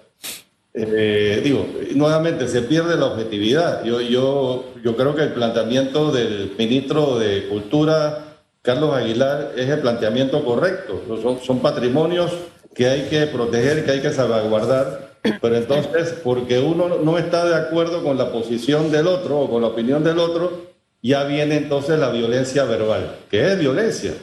Eh, 0.74 1.40
digo, 1.42 1.66
nuevamente 1.96 2.50
se 2.50 2.64
pierde 2.64 2.98
la 2.98 3.06
objetividad. 3.06 3.86
Yo, 3.86 4.02
yo, 4.02 4.74
yo 4.84 4.98
creo 4.98 5.16
que 5.16 5.22
el 5.22 5.32
planteamiento 5.32 6.12
del 6.12 6.52
ministro 6.58 7.18
de 7.18 7.48
Cultura, 7.48 8.36
Carlos 8.62 8.94
Aguilar, 8.94 9.54
es 9.56 9.70
el 9.70 9.80
planteamiento 9.80 10.44
correcto. 10.44 11.02
Son, 11.24 11.40
son 11.40 11.60
patrimonios 11.60 12.34
que 12.76 12.90
hay 12.90 13.04
que 13.04 13.26
proteger, 13.28 13.86
que 13.86 13.92
hay 13.92 14.02
que 14.02 14.12
salvaguardar, 14.12 15.12
pero 15.42 15.56
entonces, 15.56 16.14
porque 16.22 16.60
uno 16.60 16.98
no 17.02 17.18
está 17.18 17.46
de 17.46 17.56
acuerdo 17.56 18.04
con 18.04 18.18
la 18.18 18.34
posición 18.34 18.92
del 18.92 19.08
otro 19.08 19.40
o 19.40 19.50
con 19.50 19.62
la 19.62 19.70
opinión 19.70 20.04
del 20.04 20.20
otro, 20.20 20.71
ya 21.02 21.24
viene 21.24 21.56
entonces 21.58 22.00
la 22.00 22.10
violencia 22.10 22.64
verbal, 22.64 23.20
que 23.30 23.52
es 23.52 23.60
violencia, 23.60 24.14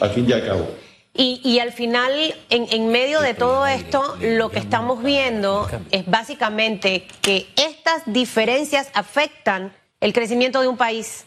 al 0.00 0.10
fin 0.10 0.28
y 0.28 0.32
al 0.32 0.46
cabo. 0.46 0.68
Y, 1.14 1.58
al 1.58 1.72
final, 1.72 2.34
en, 2.48 2.88
medio 2.88 3.20
de 3.20 3.34
todo 3.34 3.66
esto, 3.66 4.16
lo 4.22 4.50
que 4.50 4.58
estamos 4.58 5.02
viendo 5.02 5.68
es 5.90 6.06
básicamente 6.06 7.06
que 7.20 7.48
estas 7.56 8.02
diferencias 8.06 8.88
afectan 8.94 9.74
el 10.00 10.14
crecimiento 10.14 10.62
de 10.62 10.68
un 10.68 10.78
país, 10.78 11.26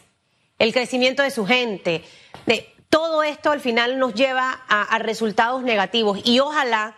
el 0.58 0.72
crecimiento 0.72 1.22
de 1.22 1.30
su 1.30 1.46
gente. 1.46 2.02
De, 2.46 2.68
todo 2.88 3.22
esto 3.22 3.50
al 3.50 3.60
final 3.60 3.98
nos 3.98 4.14
lleva 4.14 4.60
a, 4.68 4.98
resultados 4.98 5.62
negativos 5.62 6.20
y 6.24 6.40
ojalá 6.40 6.96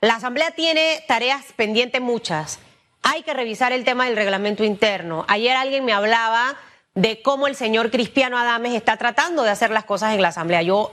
la 0.00 0.14
Asamblea 0.14 0.52
tiene 0.52 1.04
tareas 1.08 1.44
pendientes 1.56 2.00
muchas. 2.00 2.58
Hay 3.02 3.22
que 3.22 3.34
revisar 3.34 3.72
el 3.72 3.84
tema 3.84 4.06
del 4.06 4.16
reglamento 4.16 4.64
interno. 4.64 5.26
Ayer 5.28 5.56
alguien 5.56 5.84
me 5.84 5.92
hablaba 5.92 6.56
de 6.94 7.22
cómo 7.22 7.46
el 7.46 7.54
señor 7.54 7.90
Cristiano 7.90 8.38
Adames 8.38 8.74
está 8.74 8.96
tratando 8.96 9.42
de 9.42 9.50
hacer 9.50 9.70
las 9.70 9.84
cosas 9.84 10.14
en 10.14 10.22
la 10.22 10.28
Asamblea. 10.28 10.62
Yo 10.62 10.92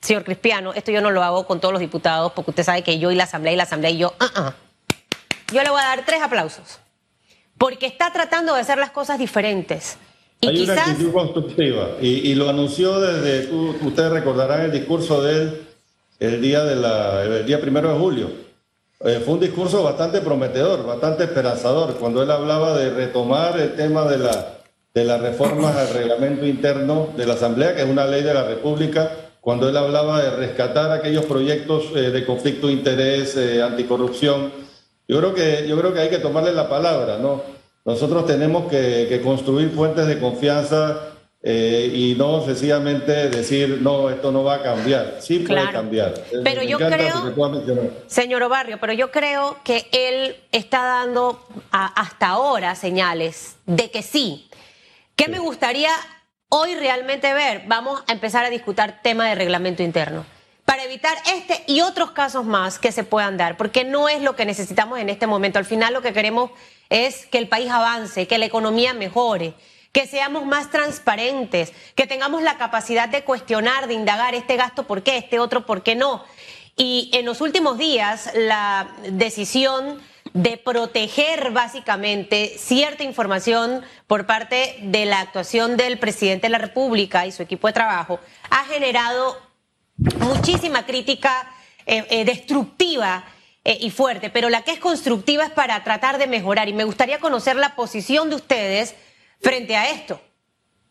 señor 0.00 0.24
Cristiano, 0.24 0.72
esto 0.74 0.90
yo 0.90 1.00
no 1.00 1.10
lo 1.10 1.22
hago 1.22 1.46
con 1.46 1.60
todos 1.60 1.72
los 1.72 1.80
diputados 1.80 2.32
porque 2.32 2.50
usted 2.52 2.64
sabe 2.64 2.82
que 2.82 2.98
yo 2.98 3.10
y 3.10 3.14
la 3.14 3.24
Asamblea 3.24 3.52
y 3.52 3.56
la 3.56 3.64
Asamblea 3.64 3.90
y 3.90 3.98
yo, 3.98 4.14
uh 4.20 4.50
yo 5.52 5.62
le 5.62 5.70
voy 5.70 5.80
a 5.80 5.84
dar 5.84 6.04
tres 6.04 6.20
aplausos. 6.22 6.80
Porque 7.56 7.86
está 7.86 8.12
tratando 8.12 8.52
de 8.54 8.60
hacer 8.60 8.78
las 8.78 8.90
cosas 8.90 9.16
diferentes. 9.16 9.96
Y 10.40 10.48
Hay 10.48 10.62
una 10.62 10.74
actitud 10.74 11.12
constructiva 11.12 11.90
y, 12.00 12.34
lo 12.34 12.50
anunció 12.50 12.98
desde, 13.00 13.54
ustedes 13.54 14.10
recordarán 14.10 14.62
el 14.62 14.72
discurso 14.72 15.22
de 15.22 15.42
él 15.42 15.66
el 16.18 16.42
día, 16.42 16.64
de 16.64 16.74
la, 16.74 17.22
el 17.22 17.46
día 17.46 17.60
primero 17.60 17.92
de 17.92 17.98
julio. 17.98 18.30
Eh, 19.00 19.22
fue 19.24 19.34
un 19.34 19.40
discurso 19.40 19.82
bastante 19.82 20.20
prometedor, 20.20 20.84
bastante 20.84 21.24
esperanzador, 21.24 21.94
cuando 21.94 22.22
él 22.22 22.30
hablaba 22.30 22.76
de 22.76 22.90
retomar 22.90 23.58
el 23.60 23.76
tema 23.76 24.04
de 24.04 24.18
la, 24.18 24.55
de 24.96 25.04
las 25.04 25.20
reformas 25.20 25.76
al 25.76 25.90
reglamento 25.90 26.46
interno 26.46 27.10
de 27.14 27.26
la 27.26 27.34
Asamblea, 27.34 27.74
que 27.74 27.82
es 27.82 27.86
una 27.86 28.06
ley 28.06 28.22
de 28.22 28.32
la 28.32 28.44
República 28.44 29.10
cuando 29.42 29.68
él 29.68 29.76
hablaba 29.76 30.22
de 30.22 30.30
rescatar 30.30 30.90
aquellos 30.90 31.26
proyectos 31.26 31.90
eh, 31.94 32.10
de 32.10 32.24
conflicto 32.24 32.68
de 32.68 32.72
interés, 32.72 33.36
eh, 33.36 33.62
anticorrupción. 33.62 34.50
Yo 35.06 35.18
creo, 35.18 35.34
que, 35.34 35.66
yo 35.68 35.78
creo 35.78 35.92
que 35.92 36.00
hay 36.00 36.08
que 36.08 36.16
tomarle 36.16 36.54
la 36.54 36.70
palabra, 36.70 37.18
¿no? 37.18 37.42
Nosotros 37.84 38.24
tenemos 38.24 38.70
que, 38.70 39.20
construir 39.22 39.68
fuentes 39.68 40.06
de 40.06 40.18
confianza 40.18 40.98
eh, 41.42 41.90
y 41.94 42.14
no 42.14 42.42
sencillamente 42.42 43.28
decir, 43.28 43.80
no, 43.82 44.08
esto 44.08 44.32
no 44.32 44.44
va 44.44 44.54
a 44.54 44.62
cambiar. 44.62 45.18
Sí 45.20 45.40
puede 45.40 45.70
cambiar. 45.72 46.14
Pero 46.42 46.62
yo 46.62 46.78
creo, 46.78 47.34
señor 48.06 48.42
Obarrio, 48.44 48.78
pero 48.80 48.94
yo 48.94 49.10
creo 49.10 49.58
que 49.62 49.86
él 49.92 50.36
está 50.52 50.86
dando 50.86 51.38
hasta 51.70 52.28
ahora 52.28 52.74
señales 52.74 53.56
de 53.66 53.90
que 53.90 54.00
sí. 54.00 54.48
¿Qué 55.16 55.28
me 55.28 55.38
gustaría 55.38 55.90
hoy 56.50 56.74
realmente 56.74 57.32
ver? 57.32 57.62
Vamos 57.66 58.04
a 58.06 58.12
empezar 58.12 58.44
a 58.44 58.50
discutir 58.50 58.96
tema 59.02 59.26
de 59.26 59.34
reglamento 59.34 59.82
interno 59.82 60.26
para 60.66 60.84
evitar 60.84 61.16
este 61.34 61.64
y 61.66 61.80
otros 61.80 62.10
casos 62.10 62.44
más 62.44 62.78
que 62.78 62.92
se 62.92 63.02
puedan 63.02 63.38
dar, 63.38 63.56
porque 63.56 63.82
no 63.82 64.10
es 64.10 64.20
lo 64.20 64.36
que 64.36 64.44
necesitamos 64.44 64.98
en 64.98 65.08
este 65.08 65.26
momento. 65.26 65.58
Al 65.58 65.64
final 65.64 65.94
lo 65.94 66.02
que 66.02 66.12
queremos 66.12 66.50
es 66.90 67.24
que 67.26 67.38
el 67.38 67.48
país 67.48 67.70
avance, 67.70 68.26
que 68.26 68.36
la 68.36 68.44
economía 68.44 68.92
mejore, 68.92 69.54
que 69.90 70.06
seamos 70.06 70.44
más 70.44 70.70
transparentes, 70.70 71.72
que 71.94 72.06
tengamos 72.06 72.42
la 72.42 72.58
capacidad 72.58 73.08
de 73.08 73.24
cuestionar, 73.24 73.86
de 73.88 73.94
indagar 73.94 74.34
este 74.34 74.56
gasto 74.56 74.86
por 74.86 75.02
qué, 75.02 75.16
este 75.16 75.38
otro 75.38 75.64
por 75.64 75.82
qué 75.82 75.94
no. 75.94 76.24
Y 76.76 77.10
en 77.14 77.24
los 77.24 77.40
últimos 77.40 77.78
días 77.78 78.32
la 78.34 78.88
decisión 79.08 79.98
de 80.36 80.58
proteger 80.58 81.50
básicamente 81.50 82.56
cierta 82.58 83.02
información 83.02 83.80
por 84.06 84.26
parte 84.26 84.76
de 84.82 85.06
la 85.06 85.20
actuación 85.20 85.78
del 85.78 85.98
presidente 85.98 86.46
de 86.46 86.50
la 86.50 86.58
República 86.58 87.26
y 87.26 87.32
su 87.32 87.42
equipo 87.42 87.68
de 87.68 87.72
trabajo 87.72 88.20
ha 88.50 88.64
generado 88.66 89.38
muchísima 89.96 90.84
crítica 90.84 91.50
eh, 91.86 92.04
eh, 92.10 92.24
destructiva 92.26 93.24
eh, 93.64 93.78
y 93.80 93.90
fuerte, 93.90 94.28
pero 94.28 94.50
la 94.50 94.60
que 94.60 94.72
es 94.72 94.78
constructiva 94.78 95.44
es 95.46 95.52
para 95.52 95.82
tratar 95.82 96.18
de 96.18 96.26
mejorar. 96.26 96.68
Y 96.68 96.74
me 96.74 96.84
gustaría 96.84 97.18
conocer 97.18 97.56
la 97.56 97.74
posición 97.74 98.28
de 98.28 98.36
ustedes 98.36 98.94
frente 99.40 99.74
a 99.74 99.90
esto. 99.90 100.20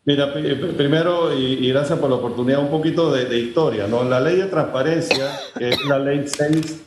Mira, 0.04 0.32
primero, 0.32 1.32
y, 1.32 1.68
gracias 1.68 2.00
por 2.00 2.10
la 2.10 2.16
oportunidad, 2.16 2.58
un 2.60 2.70
poquito 2.70 3.12
de, 3.12 3.38
historia. 3.38 3.86
¿no? 3.86 4.02
La 4.02 4.20
ley 4.20 4.36
de 4.36 4.46
transparencia, 4.46 5.38
que 5.56 5.68
es 5.68 5.84
la 5.84 6.00
ley 6.00 6.24
6 6.26 6.85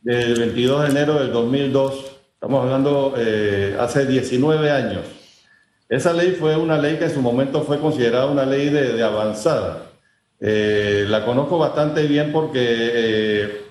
del 0.00 0.38
22 0.38 0.82
de 0.82 0.88
enero 0.88 1.14
del 1.14 1.32
2002, 1.32 2.04
estamos 2.34 2.64
hablando 2.64 3.14
hace 3.78 4.06
19 4.06 4.70
años. 4.70 5.02
Esa 5.88 6.12
ley 6.12 6.36
fue 6.38 6.56
una 6.56 6.78
ley 6.78 6.96
que 6.96 7.04
en 7.04 7.14
su 7.14 7.20
momento 7.20 7.62
fue 7.62 7.78
considerada 7.78 8.26
una 8.26 8.46
ley 8.46 8.70
de 8.70 9.02
avanzada. 9.02 9.90
Eh, 10.42 11.04
la 11.06 11.26
conozco 11.26 11.58
bastante 11.58 12.06
bien 12.06 12.32
porque 12.32 12.58
eh, 12.62 13.62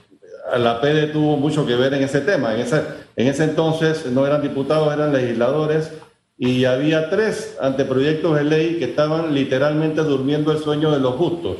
la 0.58 0.80
PD 0.80 1.08
tuvo 1.08 1.36
mucho 1.36 1.66
que 1.66 1.76
ver 1.76 1.94
en 1.96 2.04
ese 2.04 2.22
tema. 2.22 2.54
En 2.54 2.62
ese, 2.62 2.84
en 3.16 3.28
ese 3.28 3.46
entonces 3.46 4.06
no 4.06 4.26
eran 4.26 4.42
diputados, 4.42 4.94
eran 4.94 5.12
legisladores 5.12 5.92
y 6.38 6.66
había 6.66 7.10
tres 7.10 7.58
anteproyectos 7.60 8.36
de 8.36 8.44
ley 8.44 8.78
que 8.78 8.86
estaban 8.86 9.34
literalmente 9.34 10.02
durmiendo 10.04 10.52
el 10.52 10.60
sueño 10.60 10.92
de 10.92 11.00
los 11.00 11.16
justos. 11.16 11.58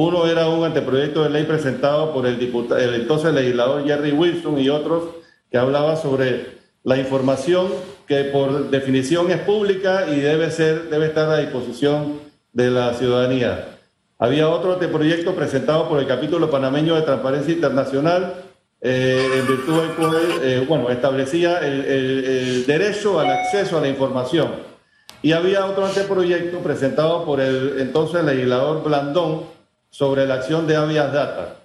Uno 0.00 0.28
era 0.28 0.48
un 0.48 0.64
anteproyecto 0.64 1.24
de 1.24 1.30
ley 1.30 1.42
presentado 1.42 2.12
por 2.12 2.24
el, 2.24 2.38
diputado, 2.38 2.80
el 2.80 2.94
entonces 2.94 3.34
legislador 3.34 3.84
Jerry 3.84 4.12
Wilson 4.12 4.60
y 4.60 4.68
otros 4.68 5.02
que 5.50 5.58
hablaba 5.58 5.96
sobre 5.96 6.46
la 6.84 6.98
información 6.98 7.66
que 8.06 8.22
por 8.26 8.70
definición 8.70 9.28
es 9.32 9.40
pública 9.40 10.06
y 10.08 10.20
debe, 10.20 10.52
ser, 10.52 10.88
debe 10.88 11.06
estar 11.06 11.28
a 11.28 11.38
disposición 11.38 12.20
de 12.52 12.70
la 12.70 12.94
ciudadanía. 12.94 13.76
Había 14.20 14.48
otro 14.48 14.74
anteproyecto 14.74 15.34
presentado 15.34 15.88
por 15.88 15.98
el 15.98 16.06
capítulo 16.06 16.48
panameño 16.48 16.94
de 16.94 17.02
Transparencia 17.02 17.52
Internacional, 17.52 18.44
eh, 18.80 19.28
en 19.34 19.48
virtud 19.48 19.80
del 19.80 19.90
cual, 19.96 20.16
eh, 20.44 20.64
bueno, 20.68 20.90
establecía 20.90 21.58
el, 21.58 22.64
derecho 22.66 23.18
al 23.18 23.30
acceso 23.30 23.78
a 23.78 23.80
la 23.80 23.88
información. 23.88 24.52
Y 25.22 25.32
había 25.32 25.66
otro 25.66 25.86
anteproyecto 25.86 26.60
presentado 26.60 27.24
por 27.24 27.40
el 27.40 27.80
entonces 27.80 28.22
legislador 28.22 28.84
Blandón 28.84 29.57
sobre 29.90 30.26
la 30.26 30.34
acción 30.34 30.66
de 30.66 30.76
Avias 30.76 31.12
Data. 31.12 31.56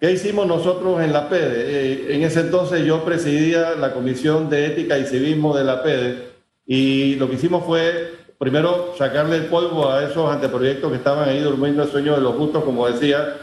¿Qué 0.00 0.10
hicimos 0.10 0.46
nosotros 0.46 1.00
en 1.00 1.12
la 1.12 1.28
PEDE? 1.28 2.10
Eh, 2.10 2.14
en 2.16 2.22
ese 2.22 2.40
entonces 2.40 2.84
yo 2.84 3.04
presidía 3.04 3.76
la 3.76 3.92
Comisión 3.92 4.50
de 4.50 4.66
Ética 4.66 4.98
y 4.98 5.04
Civismo 5.04 5.56
de 5.56 5.64
la 5.64 5.82
PEDE 5.82 6.28
y 6.66 7.14
lo 7.16 7.28
que 7.28 7.36
hicimos 7.36 7.64
fue 7.64 8.14
primero 8.38 8.94
sacarle 8.98 9.36
el 9.36 9.44
polvo 9.44 9.88
a 9.88 10.02
esos 10.02 10.28
anteproyectos 10.28 10.90
que 10.90 10.96
estaban 10.96 11.28
ahí 11.28 11.40
durmiendo 11.40 11.84
el 11.84 11.88
sueño 11.88 12.14
de 12.14 12.20
los 12.20 12.34
justos, 12.34 12.64
como 12.64 12.88
decía, 12.88 13.36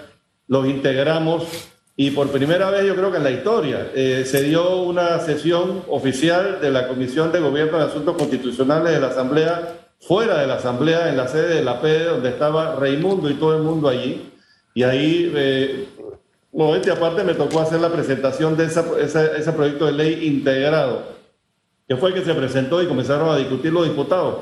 los 0.47 0.67
integramos 0.67 1.47
y 2.01 2.11
por 2.11 2.29
primera 2.29 2.69
vez 2.69 2.85
yo 2.85 2.95
creo 2.95 3.11
que 3.11 3.17
en 3.17 3.25
la 3.25 3.31
historia 3.31 3.91
eh, 3.93 4.23
se 4.25 4.43
dio 4.43 4.83
una 4.83 5.19
sesión 5.19 5.83
oficial 5.89 6.59
de 6.61 6.71
la 6.71 6.87
Comisión 6.87 7.31
de 7.33 7.41
Gobierno 7.41 7.77
de 7.77 7.83
Asuntos 7.83 8.15
Constitucionales 8.15 8.93
de 8.93 9.01
la 9.01 9.07
Asamblea, 9.07 9.75
fuera 9.99 10.39
de 10.39 10.47
la 10.47 10.53
Asamblea, 10.53 11.09
en 11.09 11.17
la 11.17 11.27
sede 11.27 11.55
de 11.55 11.61
la 11.61 11.81
PD, 11.81 12.05
donde 12.05 12.29
estaba 12.29 12.75
Raimundo 12.75 13.29
y 13.29 13.33
todo 13.33 13.57
el 13.57 13.63
mundo 13.63 13.89
allí. 13.89 14.28
Y 14.79 14.83
ahí, 14.83 15.29
eh, 15.35 15.87
este 16.77 16.91
aparte, 16.91 17.25
me 17.25 17.33
tocó 17.33 17.59
hacer 17.59 17.81
la 17.81 17.91
presentación 17.91 18.55
de 18.55 18.67
ese 18.67 19.51
proyecto 19.51 19.87
de 19.87 19.91
ley 19.91 20.25
integrado, 20.25 21.17
que 21.85 21.97
fue 21.97 22.11
el 22.11 22.15
que 22.15 22.23
se 22.23 22.33
presentó 22.33 22.81
y 22.81 22.87
comenzaron 22.87 23.27
a 23.29 23.35
discutir 23.35 23.73
los 23.73 23.89
diputados 23.89 24.35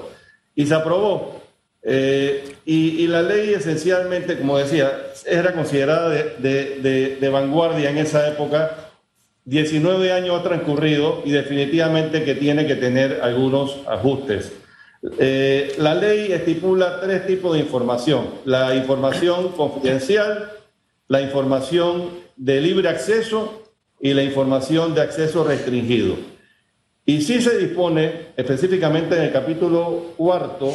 y 0.54 0.68
se 0.68 0.76
aprobó. 0.76 1.42
Eh, 1.82 2.54
y, 2.66 3.08
la 3.08 3.24
ley 3.24 3.56
esencialmente, 3.56 4.38
como 4.38 4.60
decía, 4.60 4.92
era 5.26 5.54
considerada 5.54 6.10
de, 6.10 7.30
vanguardia 7.32 7.90
en 7.90 7.98
esa 7.98 8.28
época. 8.28 8.92
19 9.46 10.12
años 10.12 10.40
ha 10.40 10.44
transcurrido 10.44 11.24
y 11.26 11.32
definitivamente 11.32 12.24
que 12.24 12.36
tiene 12.36 12.68
que 12.68 12.76
tener 12.76 13.22
algunos 13.24 13.76
ajustes. 13.88 14.52
Eh, 15.20 15.76
la 15.78 15.94
ley 15.94 16.32
estipula 16.32 17.00
tres 17.02 17.28
tipos 17.28 17.54
de 17.54 17.60
información. 17.60 18.26
La 18.46 18.76
información 18.76 19.50
confidencial, 19.50 20.52
la 21.08 21.22
información 21.22 22.10
de 22.36 22.62
libre 22.62 22.90
acceso 22.90 23.64
y 24.00 24.14
la 24.14 24.24
información 24.24 24.94
de 24.94 25.02
acceso 25.02 25.44
restringido. 25.44 26.16
Y 27.06 27.22
sí 27.22 27.42
se 27.42 27.58
dispone 27.58 28.28
específicamente 28.36 29.16
en 29.16 29.24
el 29.24 29.32
capítulo 29.32 30.14
cuarto, 30.18 30.74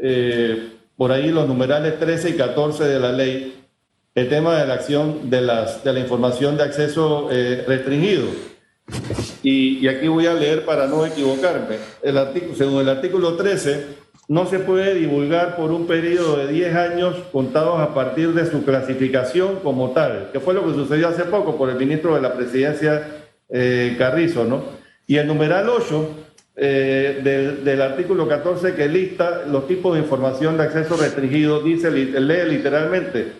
eh, 0.00 0.70
por 0.96 1.10
ahí 1.10 1.30
los 1.30 1.48
numerales 1.48 1.98
13 1.98 2.30
y 2.30 2.32
14 2.34 2.84
de 2.84 3.00
la 3.00 3.12
ley, 3.12 3.64
el 4.14 4.28
tema 4.28 4.56
de 4.56 4.66
la 4.66 4.74
acción 4.74 5.28
de, 5.28 5.40
las, 5.40 5.82
de 5.82 5.92
la 5.92 5.98
información 5.98 6.56
de 6.56 6.62
acceso 6.62 7.28
eh, 7.32 7.64
restringido. 7.66 8.26
Y, 9.42 9.86
aquí 9.88 10.08
voy 10.08 10.26
a 10.26 10.34
leer 10.34 10.64
para 10.64 10.86
no 10.86 11.04
equivocarme. 11.04 11.76
El 12.02 12.18
artículo, 12.18 12.54
según 12.54 12.80
el 12.80 12.88
artículo 12.88 13.36
13, 13.36 13.86
no 14.28 14.46
se 14.46 14.58
puede 14.58 14.94
divulgar 14.94 15.56
por 15.56 15.70
un 15.70 15.86
periodo 15.86 16.36
de 16.36 16.48
10 16.48 16.74
años 16.76 17.16
contados 17.32 17.80
a 17.80 17.92
partir 17.94 18.32
de 18.32 18.46
su 18.46 18.64
clasificación 18.64 19.60
como 19.62 19.90
tal, 19.90 20.30
que 20.32 20.40
fue 20.40 20.54
lo 20.54 20.64
que 20.64 20.72
sucedió 20.72 21.08
hace 21.08 21.24
poco 21.24 21.56
por 21.56 21.68
el 21.68 21.76
ministro 21.76 22.14
de 22.14 22.22
la 22.22 22.34
Presidencia 22.34 23.06
eh, 23.50 23.94
Carrizo, 23.98 24.44
¿no? 24.44 24.64
Y 25.06 25.16
el 25.16 25.26
numeral 25.26 25.68
8 25.68 26.08
eh, 26.56 27.60
del, 27.62 27.82
artículo 27.82 28.28
14 28.28 28.74
que 28.74 28.88
lista 28.88 29.44
los 29.46 29.66
tipos 29.66 29.94
de 29.94 30.00
información 30.00 30.56
de 30.56 30.62
acceso 30.62 30.96
restringido, 30.96 31.60
dice, 31.60 31.90
lee 31.90 32.48
literalmente, 32.48 33.32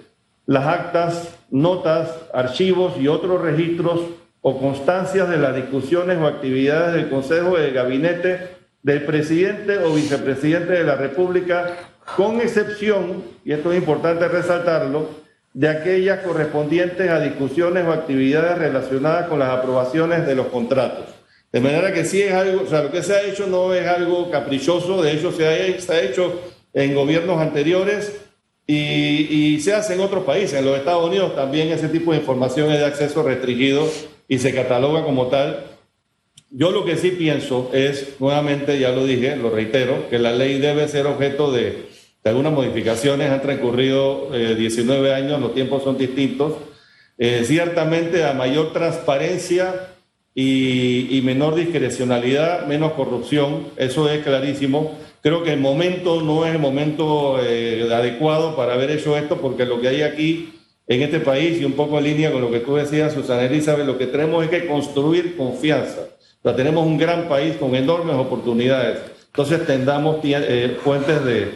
las 0.46 0.66
actas, 0.66 1.34
notas, 1.50 2.10
archivos 2.34 2.94
y 3.00 3.08
otros 3.08 3.40
registros 3.40 4.00
o 4.46 4.58
constancias 4.58 5.26
de 5.30 5.38
las 5.38 5.56
discusiones 5.56 6.18
o 6.18 6.26
actividades 6.26 6.92
del 6.92 7.08
Consejo 7.08 7.56
de 7.56 7.70
Gabinete 7.70 8.50
del 8.82 9.02
presidente 9.04 9.78
o 9.78 9.94
vicepresidente 9.94 10.74
de 10.74 10.84
la 10.84 10.96
República, 10.96 11.74
con 12.14 12.42
excepción, 12.42 13.24
y 13.42 13.52
esto 13.52 13.72
es 13.72 13.78
importante 13.78 14.28
resaltarlo, 14.28 15.08
de 15.54 15.70
aquellas 15.70 16.18
correspondientes 16.20 17.08
a 17.08 17.20
discusiones 17.20 17.86
o 17.86 17.92
actividades 17.92 18.58
relacionadas 18.58 19.28
con 19.28 19.38
las 19.38 19.48
aprobaciones 19.48 20.26
de 20.26 20.34
los 20.34 20.48
contratos. 20.48 21.06
De 21.50 21.60
manera 21.60 21.94
que 21.94 22.04
sí 22.04 22.20
es 22.20 22.34
algo, 22.34 22.64
o 22.64 22.66
sea, 22.66 22.82
lo 22.82 22.90
que 22.90 23.02
se 23.02 23.14
ha 23.14 23.22
hecho 23.22 23.46
no 23.46 23.72
es 23.72 23.88
algo 23.88 24.30
caprichoso, 24.30 25.00
de 25.00 25.12
hecho 25.12 25.32
se 25.32 25.46
ha, 25.46 26.02
hecho 26.02 26.38
en 26.74 26.94
gobiernos 26.94 27.40
anteriores 27.40 28.14
y, 28.66 29.58
se 29.60 29.72
hace 29.72 29.94
en 29.94 30.00
otros 30.00 30.24
países. 30.24 30.58
En 30.58 30.66
los 30.66 30.76
Estados 30.76 31.08
Unidos 31.08 31.34
también 31.34 31.68
ese 31.68 31.88
tipo 31.88 32.12
de 32.12 32.18
información 32.18 32.70
es 32.70 32.80
de 32.80 32.84
acceso 32.84 33.22
restringido 33.22 33.88
y 34.28 34.38
se 34.38 34.54
cataloga 34.54 35.04
como 35.04 35.26
tal. 35.28 35.64
Yo 36.50 36.70
lo 36.70 36.84
que 36.84 36.96
sí 36.96 37.10
pienso 37.10 37.70
es, 37.72 38.16
nuevamente, 38.20 38.78
ya 38.78 38.90
lo 38.90 39.04
dije, 39.04 39.36
lo 39.36 39.50
reitero, 39.50 40.08
que 40.08 40.18
la 40.18 40.32
ley 40.32 40.58
debe 40.58 40.86
ser 40.88 41.06
objeto 41.06 41.50
de, 41.50 41.88
algunas 42.24 42.52
modificaciones. 42.52 43.30
Han 43.30 43.42
transcurrido 43.42 44.30
19 44.30 45.08
eh, 45.08 45.14
años, 45.14 45.40
los 45.40 45.52
tiempos 45.54 45.82
son 45.82 45.98
distintos. 45.98 46.54
Eh, 47.18 47.42
ciertamente 47.44 48.24
a 48.24 48.32
mayor 48.32 48.72
transparencia 48.72 49.88
y, 50.34 51.20
menor 51.22 51.54
discrecionalidad, 51.54 52.66
menos 52.66 52.92
corrupción, 52.92 53.68
eso 53.76 54.08
es 54.10 54.24
clarísimo. 54.24 54.98
Creo 55.22 55.42
que 55.42 55.52
el 55.52 55.60
momento 55.60 56.22
no 56.22 56.44
es 56.44 56.52
el 56.52 56.58
momento 56.58 57.38
eh, 57.40 57.88
adecuado 57.92 58.56
para 58.56 58.74
haber 58.74 58.90
hecho 58.90 59.16
esto, 59.16 59.40
porque 59.40 59.64
lo 59.64 59.80
que 59.80 59.88
hay 59.88 60.02
aquí 60.02 60.53
en 60.86 61.02
este 61.02 61.20
país, 61.20 61.60
y 61.60 61.64
un 61.64 61.72
poco 61.72 61.98
en 61.98 62.04
línea 62.04 62.30
con 62.30 62.42
lo 62.42 62.50
que 62.50 62.60
tú 62.60 62.74
decías, 62.74 63.14
Susana 63.14 63.44
Elizabeth, 63.44 63.86
lo 63.86 63.96
que 63.96 64.06
tenemos 64.06 64.44
es 64.44 64.50
que 64.50 64.66
construir 64.66 65.36
confianza. 65.36 66.00
O 66.40 66.42
sea, 66.42 66.54
tenemos 66.54 66.86
un 66.86 66.98
gran 66.98 67.28
país 67.28 67.56
con 67.56 67.74
enormes 67.74 68.16
oportunidades. 68.16 68.98
Entonces 69.26 69.66
tendamos 69.66 70.18
eh, 70.22 70.76
fuentes 70.82 71.24
de, 71.24 71.50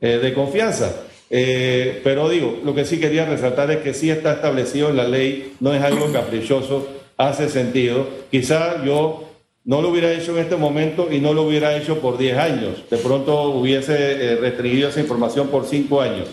de 0.00 0.34
confianza. 0.34 1.02
pero 1.28 2.28
digo, 2.28 2.60
lo 2.64 2.74
que 2.74 2.84
sí 2.84 3.00
quería 3.00 3.26
resaltar 3.26 3.70
es 3.72 3.78
que 3.78 3.92
sí 3.92 4.08
está 4.08 4.34
establecido 4.34 4.90
en 4.90 4.96
la 4.96 5.08
ley, 5.08 5.54
no 5.60 5.74
es 5.74 5.82
algo 5.82 6.12
caprichoso, 6.12 6.86
hace 7.16 7.48
sentido. 7.48 8.06
Quizá 8.30 8.84
yo 8.84 9.30
no 9.64 9.82
lo 9.82 9.90
hubiera 9.90 10.12
hecho 10.12 10.32
en 10.32 10.44
este 10.44 10.56
momento 10.56 11.08
y 11.10 11.20
no 11.20 11.34
lo 11.34 11.42
hubiera 11.42 11.76
hecho 11.76 12.00
por 12.00 12.16
10 12.16 12.38
años. 12.38 12.84
De 12.88 12.96
pronto 12.96 13.50
hubiese 13.50 14.36
restringido 14.36 14.88
esa 14.88 15.00
información 15.00 15.48
por 15.48 15.66
5 15.66 16.00
años. 16.00 16.28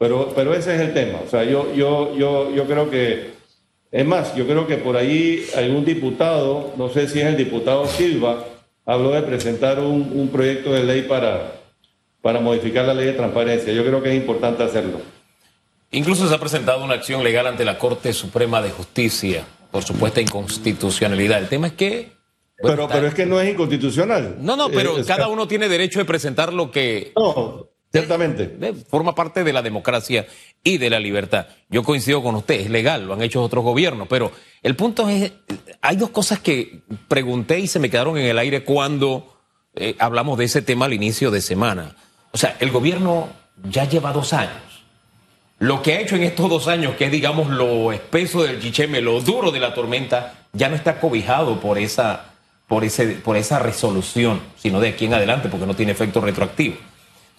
Pero, 0.00 0.32
pero 0.34 0.54
ese 0.54 0.74
es 0.74 0.80
el 0.80 0.94
tema. 0.94 1.20
O 1.26 1.28
sea, 1.28 1.44
yo, 1.44 1.74
yo, 1.74 2.16
yo, 2.16 2.50
yo 2.54 2.64
creo 2.64 2.88
que, 2.88 3.32
es 3.92 4.06
más, 4.06 4.34
yo 4.34 4.46
creo 4.46 4.66
que 4.66 4.78
por 4.78 4.96
ahí 4.96 5.46
algún 5.54 5.84
diputado, 5.84 6.72
no 6.78 6.88
sé 6.88 7.06
si 7.06 7.20
es 7.20 7.26
el 7.26 7.36
diputado 7.36 7.86
Silva, 7.86 8.42
habló 8.86 9.10
de 9.10 9.20
presentar 9.20 9.78
un, 9.78 10.10
un 10.14 10.28
proyecto 10.28 10.72
de 10.72 10.84
ley 10.84 11.02
para, 11.02 11.52
para 12.22 12.40
modificar 12.40 12.86
la 12.86 12.94
ley 12.94 13.08
de 13.08 13.12
transparencia. 13.12 13.74
Yo 13.74 13.84
creo 13.84 14.02
que 14.02 14.08
es 14.08 14.16
importante 14.16 14.62
hacerlo. 14.62 15.02
Incluso 15.90 16.26
se 16.26 16.34
ha 16.34 16.38
presentado 16.40 16.82
una 16.82 16.94
acción 16.94 17.22
legal 17.22 17.46
ante 17.46 17.66
la 17.66 17.76
Corte 17.76 18.14
Suprema 18.14 18.62
de 18.62 18.70
Justicia 18.70 19.44
por 19.70 19.82
supuesta 19.82 20.22
inconstitucionalidad. 20.22 21.40
El 21.40 21.48
tema 21.50 21.66
es 21.66 21.74
que... 21.74 22.10
pero, 22.56 22.88
pero 22.88 23.06
es 23.06 23.12
que 23.12 23.26
no 23.26 23.38
es 23.38 23.50
inconstitucional. 23.50 24.36
No, 24.40 24.56
no, 24.56 24.70
pero 24.70 24.96
cada 25.06 25.28
uno 25.28 25.46
tiene 25.46 25.68
derecho 25.68 25.98
de 25.98 26.06
presentar 26.06 26.54
lo 26.54 26.70
que... 26.70 27.12
No, 27.14 27.68
Ciertamente. 27.92 28.56
Forma 28.88 29.14
parte 29.14 29.42
de 29.42 29.52
la 29.52 29.62
democracia 29.62 30.26
y 30.62 30.78
de 30.78 30.90
la 30.90 31.00
libertad. 31.00 31.46
Yo 31.68 31.82
coincido 31.82 32.22
con 32.22 32.36
usted, 32.36 32.60
es 32.60 32.70
legal, 32.70 33.06
lo 33.06 33.14
han 33.14 33.22
hecho 33.22 33.42
otros 33.42 33.64
gobiernos, 33.64 34.06
pero 34.06 34.30
el 34.62 34.76
punto 34.76 35.08
es, 35.08 35.32
hay 35.80 35.96
dos 35.96 36.10
cosas 36.10 36.38
que 36.38 36.82
pregunté 37.08 37.58
y 37.58 37.66
se 37.66 37.80
me 37.80 37.90
quedaron 37.90 38.16
en 38.16 38.26
el 38.26 38.38
aire 38.38 38.62
cuando 38.62 39.36
eh, 39.74 39.96
hablamos 39.98 40.38
de 40.38 40.44
ese 40.44 40.62
tema 40.62 40.84
al 40.84 40.92
inicio 40.92 41.32
de 41.32 41.40
semana. 41.40 41.96
O 42.30 42.38
sea, 42.38 42.56
el 42.60 42.70
gobierno 42.70 43.28
ya 43.68 43.88
lleva 43.88 44.12
dos 44.12 44.32
años. 44.32 44.84
Lo 45.58 45.82
que 45.82 45.94
ha 45.94 46.00
hecho 46.00 46.14
en 46.14 46.22
estos 46.22 46.48
dos 46.48 46.68
años, 46.68 46.94
que 46.94 47.06
es 47.06 47.12
digamos 47.12 47.50
lo 47.50 47.92
espeso 47.92 48.44
del 48.44 48.60
chicheme, 48.60 49.00
lo 49.00 49.20
duro 49.20 49.50
de 49.50 49.60
la 49.60 49.74
tormenta, 49.74 50.46
ya 50.52 50.68
no 50.68 50.76
está 50.76 51.00
cobijado 51.00 51.60
por 51.60 51.76
esa, 51.76 52.34
por 52.68 52.84
ese, 52.84 53.08
por 53.16 53.36
esa 53.36 53.58
resolución, 53.58 54.40
sino 54.56 54.80
de 54.80 54.90
aquí 54.90 55.06
en 55.06 55.14
adelante, 55.14 55.48
porque 55.48 55.66
no 55.66 55.74
tiene 55.74 55.92
efecto 55.92 56.20
retroactivo. 56.20 56.76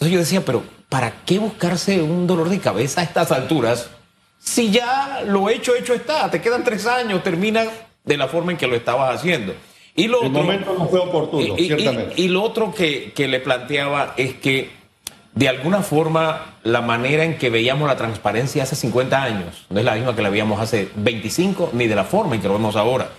Entonces 0.01 0.13
yo 0.15 0.19
decía, 0.19 0.43
pero 0.43 0.63
¿para 0.89 1.13
qué 1.27 1.37
buscarse 1.37 2.01
un 2.01 2.25
dolor 2.25 2.49
de 2.49 2.57
cabeza 2.57 3.01
a 3.01 3.03
estas 3.03 3.31
alturas 3.31 3.91
si 4.39 4.71
ya 4.71 5.21
lo 5.27 5.47
hecho, 5.47 5.75
hecho 5.75 5.93
está? 5.93 6.31
Te 6.31 6.41
quedan 6.41 6.63
tres 6.63 6.87
años, 6.87 7.21
termina 7.21 7.65
de 8.03 8.17
la 8.17 8.27
forma 8.27 8.51
en 8.51 8.57
que 8.57 8.65
lo 8.65 8.75
estabas 8.75 9.15
haciendo. 9.15 9.53
Y 9.95 10.07
lo 10.07 10.23
El 10.23 10.31
momento 10.31 10.73
no 10.75 10.87
fue 10.87 11.01
oportuno, 11.01 11.55
y, 11.55 11.67
ciertamente. 11.67 12.15
Y, 12.19 12.29
lo 12.29 12.41
otro 12.41 12.73
que, 12.73 13.13
que 13.13 13.27
le 13.27 13.41
planteaba 13.41 14.15
es 14.17 14.33
que 14.33 14.71
de 15.35 15.47
alguna 15.47 15.83
forma 15.83 16.55
la 16.63 16.81
manera 16.81 17.23
en 17.23 17.37
que 17.37 17.51
veíamos 17.51 17.87
la 17.87 17.95
transparencia 17.95 18.63
hace 18.63 18.75
50 18.75 19.21
años 19.21 19.67
no 19.69 19.77
es 19.77 19.85
la 19.85 19.93
misma 19.93 20.15
que 20.15 20.23
la 20.23 20.31
veíamos 20.31 20.59
hace 20.59 20.89
25, 20.95 21.69
ni 21.73 21.85
de 21.85 21.93
la 21.93 22.05
forma 22.05 22.33
en 22.33 22.41
que 22.41 22.47
lo 22.47 22.55
vemos 22.55 22.75
ahora. 22.75 23.11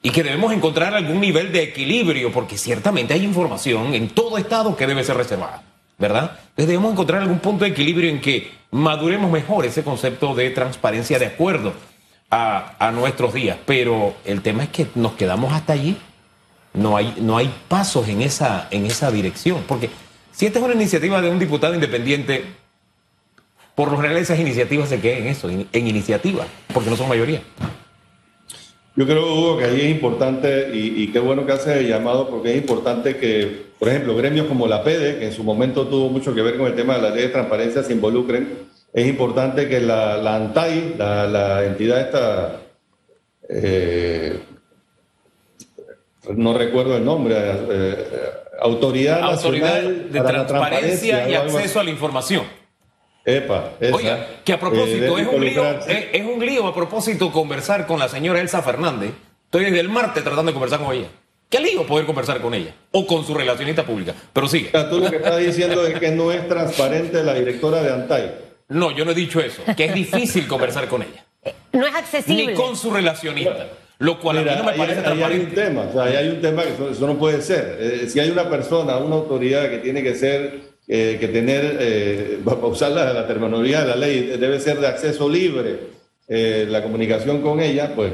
Y 0.00 0.10
que 0.10 0.22
debemos 0.22 0.52
encontrar 0.52 0.94
algún 0.94 1.20
nivel 1.20 1.50
de 1.50 1.64
equilibrio, 1.64 2.30
porque 2.30 2.56
ciertamente 2.56 3.14
hay 3.14 3.24
información 3.24 3.94
en 3.94 4.10
todo 4.10 4.38
estado 4.38 4.76
que 4.76 4.86
debe 4.86 5.02
ser 5.02 5.16
reservada. 5.16 5.73
¿Verdad? 5.98 6.38
Entonces 6.40 6.66
debemos 6.66 6.92
encontrar 6.92 7.22
algún 7.22 7.38
punto 7.38 7.64
de 7.64 7.70
equilibrio 7.70 8.10
en 8.10 8.20
que 8.20 8.52
maduremos 8.70 9.30
mejor 9.30 9.64
ese 9.64 9.84
concepto 9.84 10.34
de 10.34 10.50
transparencia 10.50 11.18
de 11.18 11.26
acuerdo 11.26 11.72
a, 12.30 12.90
nuestros 12.92 13.32
días. 13.32 13.56
Pero 13.64 14.14
el 14.24 14.42
tema 14.42 14.64
es 14.64 14.70
que 14.70 14.88
nos 14.94 15.12
quedamos 15.12 15.52
hasta 15.52 15.72
allí. 15.72 15.96
No 16.72 16.96
hay, 16.96 17.14
no 17.20 17.36
hay 17.36 17.54
pasos 17.68 18.08
en 18.08 18.22
esa, 18.22 18.66
en 18.70 18.86
esa 18.86 19.10
dirección. 19.12 19.62
Porque 19.68 19.90
si 20.32 20.46
esta 20.46 20.58
es 20.58 20.64
una 20.64 20.74
iniciativa 20.74 21.20
de 21.20 21.30
un 21.30 21.38
diputado 21.38 21.74
independiente, 21.74 22.44
por 23.76 23.90
lo 23.90 23.96
general 23.96 24.16
esas 24.16 24.40
iniciativas 24.40 24.88
se 24.88 25.00
quedan 25.00 25.22
en 25.22 25.26
eso, 25.28 25.48
en 25.48 25.68
iniciativa, 25.86 26.44
porque 26.72 26.90
no 26.90 26.96
son 26.96 27.08
mayoría. 27.08 27.42
Yo 28.96 29.06
creo, 29.06 29.34
Hugo, 29.34 29.58
que 29.58 29.64
ahí 29.64 29.80
es 29.80 29.90
importante, 29.90 30.70
y, 30.72 31.10
qué 31.10 31.18
bueno 31.18 31.44
que 31.44 31.52
hace 31.52 31.80
el 31.80 31.88
llamado, 31.88 32.28
porque 32.28 32.52
es 32.52 32.56
importante 32.56 33.16
que, 33.16 33.64
por 33.78 33.88
ejemplo, 33.88 34.16
gremios 34.16 34.46
como 34.46 34.68
la 34.68 34.84
PEDE, 34.84 35.18
que 35.18 35.26
en 35.26 35.32
su 35.32 35.42
momento 35.42 35.88
tuvo 35.88 36.08
mucho 36.10 36.32
que 36.32 36.42
ver 36.42 36.56
con 36.56 36.68
el 36.68 36.76
tema 36.76 36.94
de 36.94 37.02
la 37.02 37.10
ley 37.10 37.22
de 37.22 37.28
transparencia, 37.30 37.82
se 37.82 37.92
involucren. 37.92 38.68
Es 38.92 39.06
importante 39.08 39.68
que 39.68 39.80
la, 39.80 40.36
ANTAI, 40.36 40.94
la, 40.96 41.64
entidad 41.64 42.02
esta, 42.02 42.60
eh, 43.48 44.38
no 46.36 46.56
recuerdo 46.56 46.96
el 46.96 47.04
nombre, 47.04 47.34
eh, 47.36 47.96
Autoridad, 48.60 49.22
Nacional 49.22 50.12
de 50.12 50.20
Transparencia, 50.20 51.28
y 51.28 51.34
Acceso 51.34 51.80
a 51.80 51.84
la 51.84 51.90
Información 51.90 52.63
Epa, 53.24 53.72
Oiga, 53.92 54.26
que 54.44 54.52
a 54.52 54.60
propósito, 54.60 55.16
eh, 55.18 55.22
es, 55.22 55.28
un 55.28 55.44
lío, 55.44 55.80
es, 55.86 56.24
un 56.26 56.44
lío 56.44 56.66
a 56.66 56.74
propósito 56.74 57.32
conversar 57.32 57.86
con 57.86 57.98
la 57.98 58.08
señora 58.08 58.40
Elsa 58.40 58.60
Fernández. 58.60 59.12
Estoy 59.46 59.64
desde 59.64 59.80
el 59.80 59.88
martes 59.88 60.22
tratando 60.22 60.50
de 60.50 60.52
conversar 60.52 60.80
con 60.80 60.94
ella. 60.94 61.08
Qué 61.48 61.60
lío 61.60 61.86
poder 61.86 62.04
conversar 62.04 62.40
con 62.42 62.52
ella 62.52 62.74
o 62.90 63.06
con 63.06 63.24
su 63.24 63.32
relacionista 63.32 63.84
pública. 63.84 64.14
Pero 64.32 64.46
sigue. 64.46 64.70
tú 64.90 64.98
lo 64.98 65.10
que 65.10 65.16
estás 65.16 65.38
diciendo 65.38 65.86
es 65.86 65.98
que 65.98 66.10
no 66.10 66.32
es 66.32 66.46
transparente 66.48 67.22
la 67.22 67.34
directora 67.34 67.82
de 67.82 67.92
Antay. 67.92 68.34
No, 68.68 68.90
yo 68.90 69.04
no 69.04 69.12
he 69.12 69.14
dicho 69.14 69.40
eso. 69.40 69.62
Que 69.74 69.86
es 69.86 69.94
difícil 69.94 70.46
conversar 70.46 70.88
con 70.88 71.02
ella. 71.02 71.24
No 71.72 71.86
es 71.86 71.94
accesible. 71.94 72.48
Ni 72.48 72.54
con 72.54 72.76
su 72.76 72.90
relacionista. 72.90 73.68
Lo 73.98 74.18
cual 74.18 74.38
a 74.38 74.42
mí 74.42 74.50
no 74.58 74.64
me 74.64 74.72
parece 74.72 75.06
ahí, 75.06 75.22
hay 75.22 75.38
un 75.38 75.54
tema, 75.54 75.82
o 75.82 75.92
sea, 75.92 76.02
ahí 76.02 76.16
hay 76.16 76.28
un 76.28 76.40
tema 76.40 76.64
que 76.64 76.90
eso, 76.90 77.06
no 77.06 77.16
puede 77.16 77.40
ser. 77.40 77.78
Eh, 77.78 78.08
si 78.08 78.18
hay 78.18 78.28
una 78.28 78.50
persona, 78.50 78.96
una 78.96 79.14
autoridad 79.14 79.70
que 79.70 79.78
tiene 79.78 80.02
que 80.02 80.16
ser 80.16 80.73
eh, 80.86 81.16
que 81.18 81.28
tener, 81.28 81.78
eh, 81.80 82.38
para 82.44 82.58
usar 82.66 82.92
la, 82.92 83.26
terminología 83.26 83.82
de 83.82 83.88
la 83.88 83.96
ley, 83.96 84.36
debe 84.38 84.60
ser 84.60 84.80
de 84.80 84.86
acceso 84.86 85.28
libre 85.28 85.78
eh, 86.28 86.66
la 86.68 86.82
comunicación 86.82 87.40
con 87.40 87.60
ella, 87.60 87.92
pues 87.94 88.12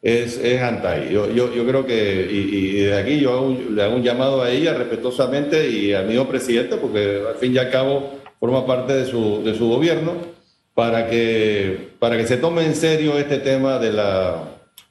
es, 0.00 0.38
es 0.38 0.62
anti. 0.62 1.12
Yo, 1.12 1.30
yo, 1.30 1.52
yo 1.54 1.66
creo 1.66 1.84
que, 1.84 2.26
y, 2.30 2.80
de 2.84 2.98
aquí 2.98 3.20
yo 3.20 3.54
le 3.70 3.82
hago 3.82 3.96
un 3.96 4.02
llamado 4.02 4.42
a 4.42 4.50
ella 4.50 4.72
respetuosamente 4.74 5.68
y 5.68 5.92
al 5.92 6.06
mismo 6.06 6.26
presidente, 6.26 6.76
porque 6.76 7.22
al 7.28 7.36
fin 7.36 7.54
y 7.54 7.58
al 7.58 7.70
cabo 7.70 8.14
forma 8.40 8.66
parte 8.66 8.94
de 8.94 9.06
su, 9.06 9.42
de 9.44 9.54
su 9.54 9.68
gobierno, 9.68 10.14
para 10.74 11.08
que, 11.08 11.90
para 11.98 12.16
que 12.16 12.26
se 12.26 12.36
tome 12.36 12.64
en 12.64 12.76
serio 12.76 13.18
este 13.18 13.38
tema 13.38 13.78
de 13.78 13.92
la, 13.92 14.42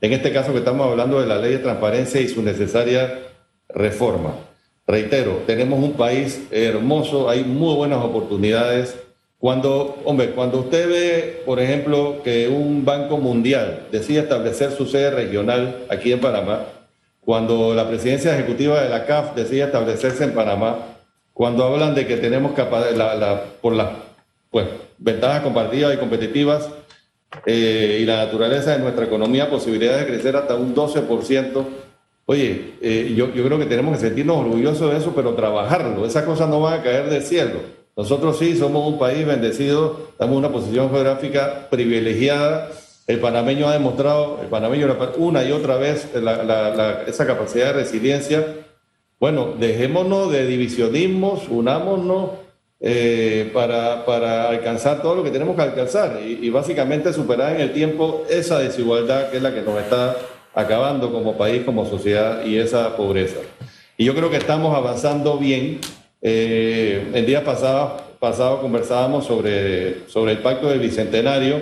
en 0.02 0.14
este 0.14 0.32
caso 0.32 0.52
que 0.52 0.60
estamos 0.60 0.88
hablando 0.90 1.22
de 1.22 1.28
la 1.28 1.38
ley 1.38 1.54
de 1.54 1.60
transparencia 1.60 2.22
y 2.22 2.28
su 2.28 2.42
necesaria 2.42 3.20
reforma. 3.70 4.36
Reitero, 4.88 5.42
tenemos 5.48 5.84
un 5.84 5.94
país 5.94 6.48
hermoso, 6.52 7.28
hay 7.28 7.44
muy 7.44 7.76
buenas 7.76 8.04
oportunidades. 8.04 8.96
Cuando, 9.40 9.98
hombre, 10.06 10.32
cuando 10.32 10.60
usted 10.60 10.88
ve, 10.88 11.44
por 11.46 11.60
ejemplo, 11.60 12.22
que 12.24 12.48
un 12.48 12.86
banco 12.86 13.18
mundial 13.18 13.88
decide 13.92 14.20
establecer 14.20 14.72
su 14.72 14.86
sede 14.86 15.10
regional 15.10 15.86
aquí 15.90 16.12
en 16.12 16.20
Panamá, 16.20 16.66
cuando 17.22 17.74
la 17.74 17.88
presidencia 17.88 18.34
ejecutiva 18.36 18.82
de 18.82 18.90
la 18.90 19.06
CAF 19.06 19.36
decide 19.36 19.64
establecerse 19.64 20.24
en 20.24 20.34
Panamá, 20.34 20.78
cuando 21.34 21.64
hablan 21.66 21.96
de 21.96 22.06
que 22.06 22.18
tenemos 22.18 22.54
la, 22.96 23.44
por 23.62 23.74
las 23.74 23.90
pues, 24.52 24.68
ventajas 25.00 25.42
compartidas 25.42 25.96
y 25.96 25.98
competitivas 25.98 26.70
eh, 27.48 27.98
y 28.02 28.06
la 28.06 28.18
naturaleza 28.18 28.74
de 28.74 28.80
nuestra 28.80 29.06
economía, 29.06 29.50
posibilidades 29.50 30.02
de 30.02 30.14
crecer 30.14 30.36
hasta 30.36 30.56
un 30.56 30.76
12%, 30.76 31.66
Oye, 32.28 32.74
eh, 32.82 33.14
yo, 33.16 33.32
creo 33.32 33.60
que 33.60 33.68
tenemos 33.68 33.96
que 33.96 34.02
sentirnos 34.02 34.38
orgullosos 34.38 34.92
de 34.92 34.98
eso, 34.98 35.14
pero 35.16 35.36
trabajarlo. 35.36 36.08
Esas 36.08 36.24
cosas 36.24 36.50
no 36.50 36.60
van 36.60 36.80
a 36.80 36.84
caer 36.84 37.08
del 37.10 37.22
cielo. 37.22 37.60
Nosotros 37.96 38.40
sí 38.40 38.58
somos 38.58 38.92
un 38.92 38.98
país 38.98 39.26
bendecido, 39.28 40.08
estamos 40.10 40.34
en 40.34 40.40
una 40.40 40.52
posición 40.52 40.90
geográfica 40.90 41.68
privilegiada. 41.70 42.70
El 43.06 43.20
panameño 43.20 43.68
ha 43.68 43.74
demostrado, 43.74 44.40
el 44.42 44.48
panameño 44.48 44.88
una 45.18 45.44
y 45.44 45.52
otra 45.52 45.78
vez 45.78 46.10
esa 47.08 47.28
capacidad 47.28 47.68
de 47.68 47.74
resiliencia. 47.74 48.44
Bueno, 49.20 49.54
dejémonos 49.60 50.32
de 50.32 50.48
divisionismos, 50.48 51.48
unámonos 51.48 52.32
eh, 52.80 53.52
para, 53.54 54.04
para, 54.04 54.50
alcanzar 54.50 55.02
todo 55.04 55.16
lo 55.16 55.24
que 55.24 55.30
tenemos 55.30 55.56
que 55.56 55.62
alcanzar 55.62 56.20
y 56.22 56.50
básicamente 56.50 57.14
superar 57.14 57.56
en 57.56 57.62
el 57.62 57.72
tiempo 57.72 58.26
esa 58.30 58.60
desigualdad 58.60 59.30
que 59.30 59.38
es 59.38 59.44
la 59.44 59.54
que 59.54 59.62
nos 59.62 59.80
está 59.80 60.16
acabando 60.56 61.12
como 61.12 61.38
país, 61.38 61.64
como 61.64 61.86
sociedad 61.86 62.46
y 62.46 62.58
esa 62.58 62.96
pobreza. 62.96 63.40
Y 63.98 64.06
yo 64.06 64.16
creo 64.16 64.30
que 64.30 64.38
estamos 64.38 64.76
avanzando 64.76 65.38
bien. 65.38 65.80
Eh, 66.22 67.12
el 67.14 67.26
día 67.26 67.44
pasado, 67.44 68.02
pasado 68.20 68.62
conversábamos 68.62 69.26
sobre, 69.26 70.08
sobre 70.08 70.32
el 70.32 70.40
pacto 70.40 70.70
del 70.70 70.80
Bicentenario. 70.80 71.62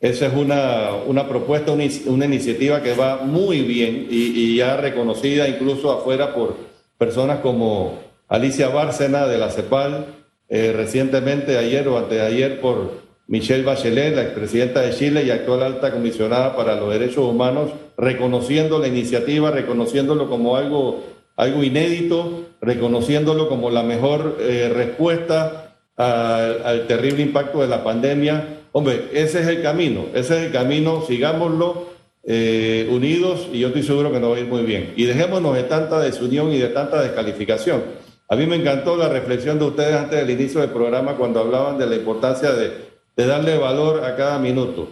Esa 0.00 0.26
es 0.26 0.34
una, 0.34 0.90
una 1.06 1.26
propuesta, 1.26 1.72
una, 1.72 2.24
iniciativa 2.24 2.82
que 2.82 2.94
va 2.94 3.16
muy 3.16 3.62
bien 3.62 4.06
y, 4.08 4.56
ya 4.56 4.76
reconocida 4.76 5.48
incluso 5.48 5.90
afuera 5.90 6.34
por 6.34 6.54
personas 6.96 7.40
como 7.40 7.98
Alicia 8.28 8.68
Bárcena 8.68 9.26
de 9.26 9.38
la 9.38 9.50
CEPAL, 9.50 10.06
eh, 10.48 10.72
recientemente 10.76 11.58
ayer 11.58 11.88
o 11.88 11.98
anteayer 11.98 12.60
por 12.60 13.07
Michelle 13.28 13.62
Bachelet, 13.62 14.16
la 14.16 14.22
expresidenta 14.22 14.80
de 14.80 14.94
Chile 14.94 15.22
y 15.22 15.30
actual 15.30 15.62
alta 15.62 15.92
comisionada 15.92 16.56
para 16.56 16.76
los 16.76 16.90
derechos 16.90 17.26
humanos, 17.26 17.70
reconociendo 17.98 18.78
la 18.78 18.88
iniciativa, 18.88 19.50
reconociéndolo 19.50 20.30
como 20.30 20.56
algo, 20.56 21.04
algo 21.36 21.62
inédito, 21.62 22.46
reconociéndolo 22.62 23.50
como 23.50 23.70
la 23.70 23.82
mejor 23.82 24.38
eh, 24.40 24.72
respuesta 24.74 25.76
al, 25.96 26.86
terrible 26.86 27.22
impacto 27.22 27.60
de 27.60 27.68
la 27.68 27.84
pandemia. 27.84 28.60
Hombre, 28.72 29.10
ese 29.12 29.40
es 29.40 29.46
el 29.46 29.60
camino, 29.60 30.06
ese 30.14 30.38
es 30.38 30.46
el 30.46 30.52
camino, 30.52 31.04
sigámoslo 31.06 31.88
eh, 32.24 32.88
unidos 32.90 33.48
y 33.52 33.58
yo 33.58 33.68
estoy 33.68 33.82
seguro 33.82 34.10
que 34.10 34.20
nos 34.20 34.32
va 34.32 34.36
a 34.36 34.40
ir 34.40 34.46
muy 34.46 34.62
bien. 34.62 34.94
Y 34.96 35.04
dejémonos 35.04 35.54
de 35.54 35.64
tanta 35.64 36.00
desunión 36.00 36.50
y 36.50 36.58
de 36.58 36.68
tanta 36.68 37.02
descalificación. 37.02 37.82
A 38.30 38.36
mí 38.36 38.46
me 38.46 38.56
encantó 38.56 38.96
la 38.96 39.08
reflexión 39.10 39.58
de 39.58 39.66
ustedes 39.66 39.94
antes 39.94 40.18
del 40.18 40.30
inicio 40.30 40.60
del 40.60 40.70
programa 40.70 41.16
cuando 41.16 41.40
hablaban 41.40 41.78
de 41.78 41.86
la 41.86 41.96
importancia 41.96 42.52
de, 42.52 42.87
de 43.18 43.26
darle 43.26 43.58
valor 43.58 44.04
a 44.04 44.14
cada 44.14 44.38
minuto. 44.38 44.88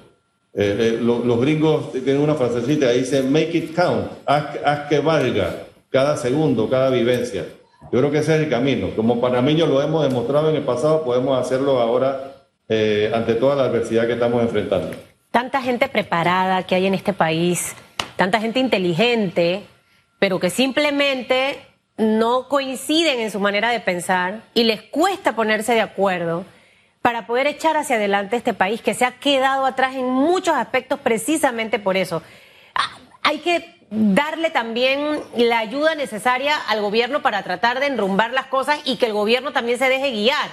Eh, 0.53 0.99
eh, 0.99 1.01
los 1.01 1.41
gringos 1.41 1.93
tienen 1.93 2.19
una 2.19 2.35
frasecita 2.35 2.91
dice 2.91 3.23
make 3.23 3.57
it 3.57 3.75
count, 3.75 4.11
haz, 4.27 4.89
que 4.89 4.99
valga 4.99 5.63
cada 5.91 6.17
segundo, 6.17 6.69
cada 6.69 6.91
vivencia. 6.91 7.45
Yo 7.93 8.01
creo 8.01 8.11
que 8.11 8.19
ese 8.19 8.35
es 8.35 8.43
el 8.43 8.51
camino. 8.51 8.89
Como 8.97 9.21
panameños 9.21 9.69
lo 9.69 9.81
hemos 9.81 10.03
demostrado 10.03 10.51
en 10.51 10.57
el 10.57 10.63
pasado, 10.63 11.05
podemos 11.05 11.39
hacerlo 11.39 11.79
ahora 11.79 12.33
eh, 12.69 13.13
ante 13.15 13.35
toda 13.35 13.55
la 13.55 13.65
adversidad 13.65 14.09
que 14.09 14.15
estamos 14.15 14.43
enfrentando. 14.43 14.97
Tanta 15.31 15.63
gente 15.63 15.89
preparada 15.89 16.65
que 16.65 16.75
hay 16.75 16.87
en 16.87 16.95
este 16.95 17.13
país, 17.13 17.77
tanta 18.17 18.41
gente 18.41 18.59
inteligente, 18.59 19.63
pero 20.19 20.41
que 20.41 20.51
simplemente 20.51 21.61
no 21.97 22.49
coinciden 22.49 23.21
en 23.21 23.31
su 23.31 23.39
manera 23.39 23.71
de 23.71 23.79
pensar 23.79 24.41
y 24.53 24.65
les 24.65 24.83
cuesta 24.83 25.37
ponerse 25.37 25.75
de 25.75 25.81
acuerdo 25.81 26.45
para 27.07 27.25
poder 27.25 27.47
echar 27.47 27.77
hacia 27.77 27.95
adelante 27.95 28.35
este 28.35 28.53
país 28.53 28.83
que 28.83 28.93
se 28.93 29.05
ha 29.05 29.13
quedado 29.13 29.65
atrás 29.65 29.95
en 29.95 30.11
muchos 30.11 30.57
aspectos 30.57 30.99
precisamente 30.99 31.79
por 31.79 31.97
eso. 31.97 32.21
Ah, 32.75 32.99
hay 33.23 33.39
que 33.39 33.77
darle 33.91 34.51
también 34.51 35.21
la 35.37 35.61
ayuda 35.61 35.95
necesaria 35.95 36.57
al 36.67 36.81
gobierno 36.81 37.23
para 37.23 37.45
tratar 37.45 37.79
de 37.79 37.87
enrumbar 37.87 38.33
las 38.33 38.47
cosas 38.47 38.81
y 38.85 38.97
que 38.97 39.07
el 39.07 39.13
gobierno 39.13 39.53
también 39.53 39.79
se 39.79 39.89
deje 39.89 40.11
guiar. 40.11 40.51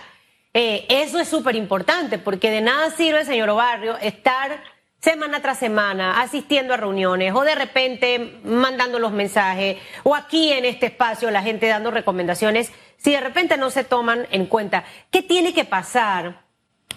Eh, 0.53 0.85
eso 0.89 1.19
es 1.19 1.27
súper 1.27 1.55
importante 1.55 2.19
porque 2.19 2.51
de 2.51 2.61
nada 2.61 2.91
sirve, 2.91 3.25
señor 3.25 3.49
Obarrio, 3.49 3.97
estar 3.97 4.61
semana 4.99 5.41
tras 5.41 5.57
semana 5.57 6.21
asistiendo 6.21 6.75
a 6.75 6.77
reuniones 6.77 7.33
o 7.33 7.41
de 7.41 7.55
repente 7.55 8.39
mandando 8.43 8.99
los 8.99 9.11
mensajes 9.11 9.77
o 10.03 10.13
aquí 10.13 10.53
en 10.53 10.65
este 10.65 10.85
espacio 10.85 11.31
la 11.31 11.41
gente 11.41 11.65
dando 11.65 11.89
recomendaciones 11.89 12.71
si 12.97 13.11
de 13.11 13.21
repente 13.21 13.57
no 13.57 13.71
se 13.71 13.83
toman 13.83 14.27
en 14.29 14.45
cuenta. 14.45 14.83
¿Qué 15.09 15.23
tiene 15.23 15.55
que 15.55 15.65
pasar 15.65 16.42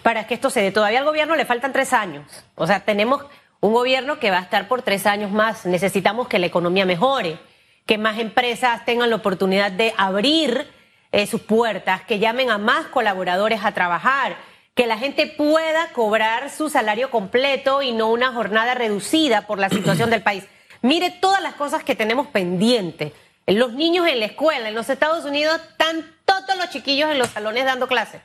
para 0.03 0.27
que 0.27 0.33
esto 0.33 0.49
se 0.49 0.61
dé. 0.61 0.71
Todavía 0.71 0.99
al 0.99 1.05
gobierno 1.05 1.35
le 1.35 1.45
faltan 1.45 1.73
tres 1.73 1.93
años. 1.93 2.25
O 2.55 2.67
sea, 2.67 2.81
tenemos 2.81 3.25
un 3.59 3.73
gobierno 3.73 4.19
que 4.19 4.31
va 4.31 4.39
a 4.39 4.41
estar 4.41 4.67
por 4.67 4.81
tres 4.81 5.05
años 5.05 5.31
más. 5.31 5.65
Necesitamos 5.65 6.27
que 6.27 6.39
la 6.39 6.45
economía 6.45 6.85
mejore, 6.85 7.39
que 7.85 7.97
más 7.97 8.19
empresas 8.19 8.85
tengan 8.85 9.09
la 9.09 9.15
oportunidad 9.15 9.71
de 9.71 9.93
abrir 9.97 10.67
eh, 11.11 11.25
sus 11.25 11.41
puertas, 11.41 12.01
que 12.03 12.19
llamen 12.19 12.49
a 12.49 12.57
más 12.57 12.87
colaboradores 12.87 13.63
a 13.63 13.73
trabajar, 13.73 14.35
que 14.75 14.85
la 14.85 14.97
gente 14.97 15.25
pueda 15.25 15.87
cobrar 15.93 16.49
su 16.51 16.69
salario 16.69 17.09
completo 17.09 17.81
y 17.81 17.93
no 17.93 18.11
una 18.11 18.31
jornada 18.31 18.75
reducida 18.75 19.47
por 19.47 19.57
la 19.57 19.69
situación 19.69 20.09
del 20.09 20.21
país. 20.21 20.43
Mire 20.81 21.09
todas 21.09 21.41
las 21.41 21.55
cosas 21.55 21.83
que 21.83 21.95
tenemos 21.95 22.27
pendientes. 22.27 23.13
Los 23.47 23.73
niños 23.73 24.07
en 24.07 24.19
la 24.19 24.25
escuela, 24.25 24.69
en 24.69 24.75
los 24.75 24.89
Estados 24.89 25.25
Unidos, 25.25 25.59
están 25.71 26.05
todos 26.25 26.57
los 26.57 26.69
chiquillos 26.69 27.09
en 27.09 27.17
los 27.17 27.29
salones 27.29 27.65
dando 27.65 27.87
clases. 27.87 28.21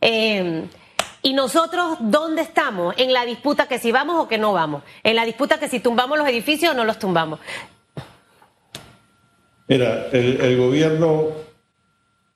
Eh, 0.00 0.64
¿Y 1.22 1.34
nosotros 1.34 1.98
dónde 2.00 2.42
estamos? 2.42 2.94
En 2.96 3.12
la 3.12 3.26
disputa 3.26 3.68
que 3.68 3.78
si 3.78 3.92
vamos 3.92 4.16
o 4.18 4.28
que 4.28 4.38
no 4.38 4.52
vamos. 4.52 4.82
En 5.02 5.16
la 5.16 5.26
disputa 5.26 5.58
que 5.58 5.68
si 5.68 5.80
tumbamos 5.80 6.16
los 6.16 6.26
edificios 6.26 6.72
o 6.72 6.76
no 6.76 6.84
los 6.84 6.98
tumbamos. 6.98 7.40
Mira, 9.68 10.08
el, 10.12 10.56
gobierno, 10.56 11.28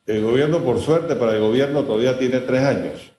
el 0.06 0.22
gobierno, 0.22 0.60
por 0.60 0.80
suerte, 0.80 1.16
para 1.16 1.32
el 1.32 1.40
gobierno 1.40 1.82
todavía 1.82 2.18
tiene 2.18 2.40
tres 2.40 2.62
años. 2.62 3.12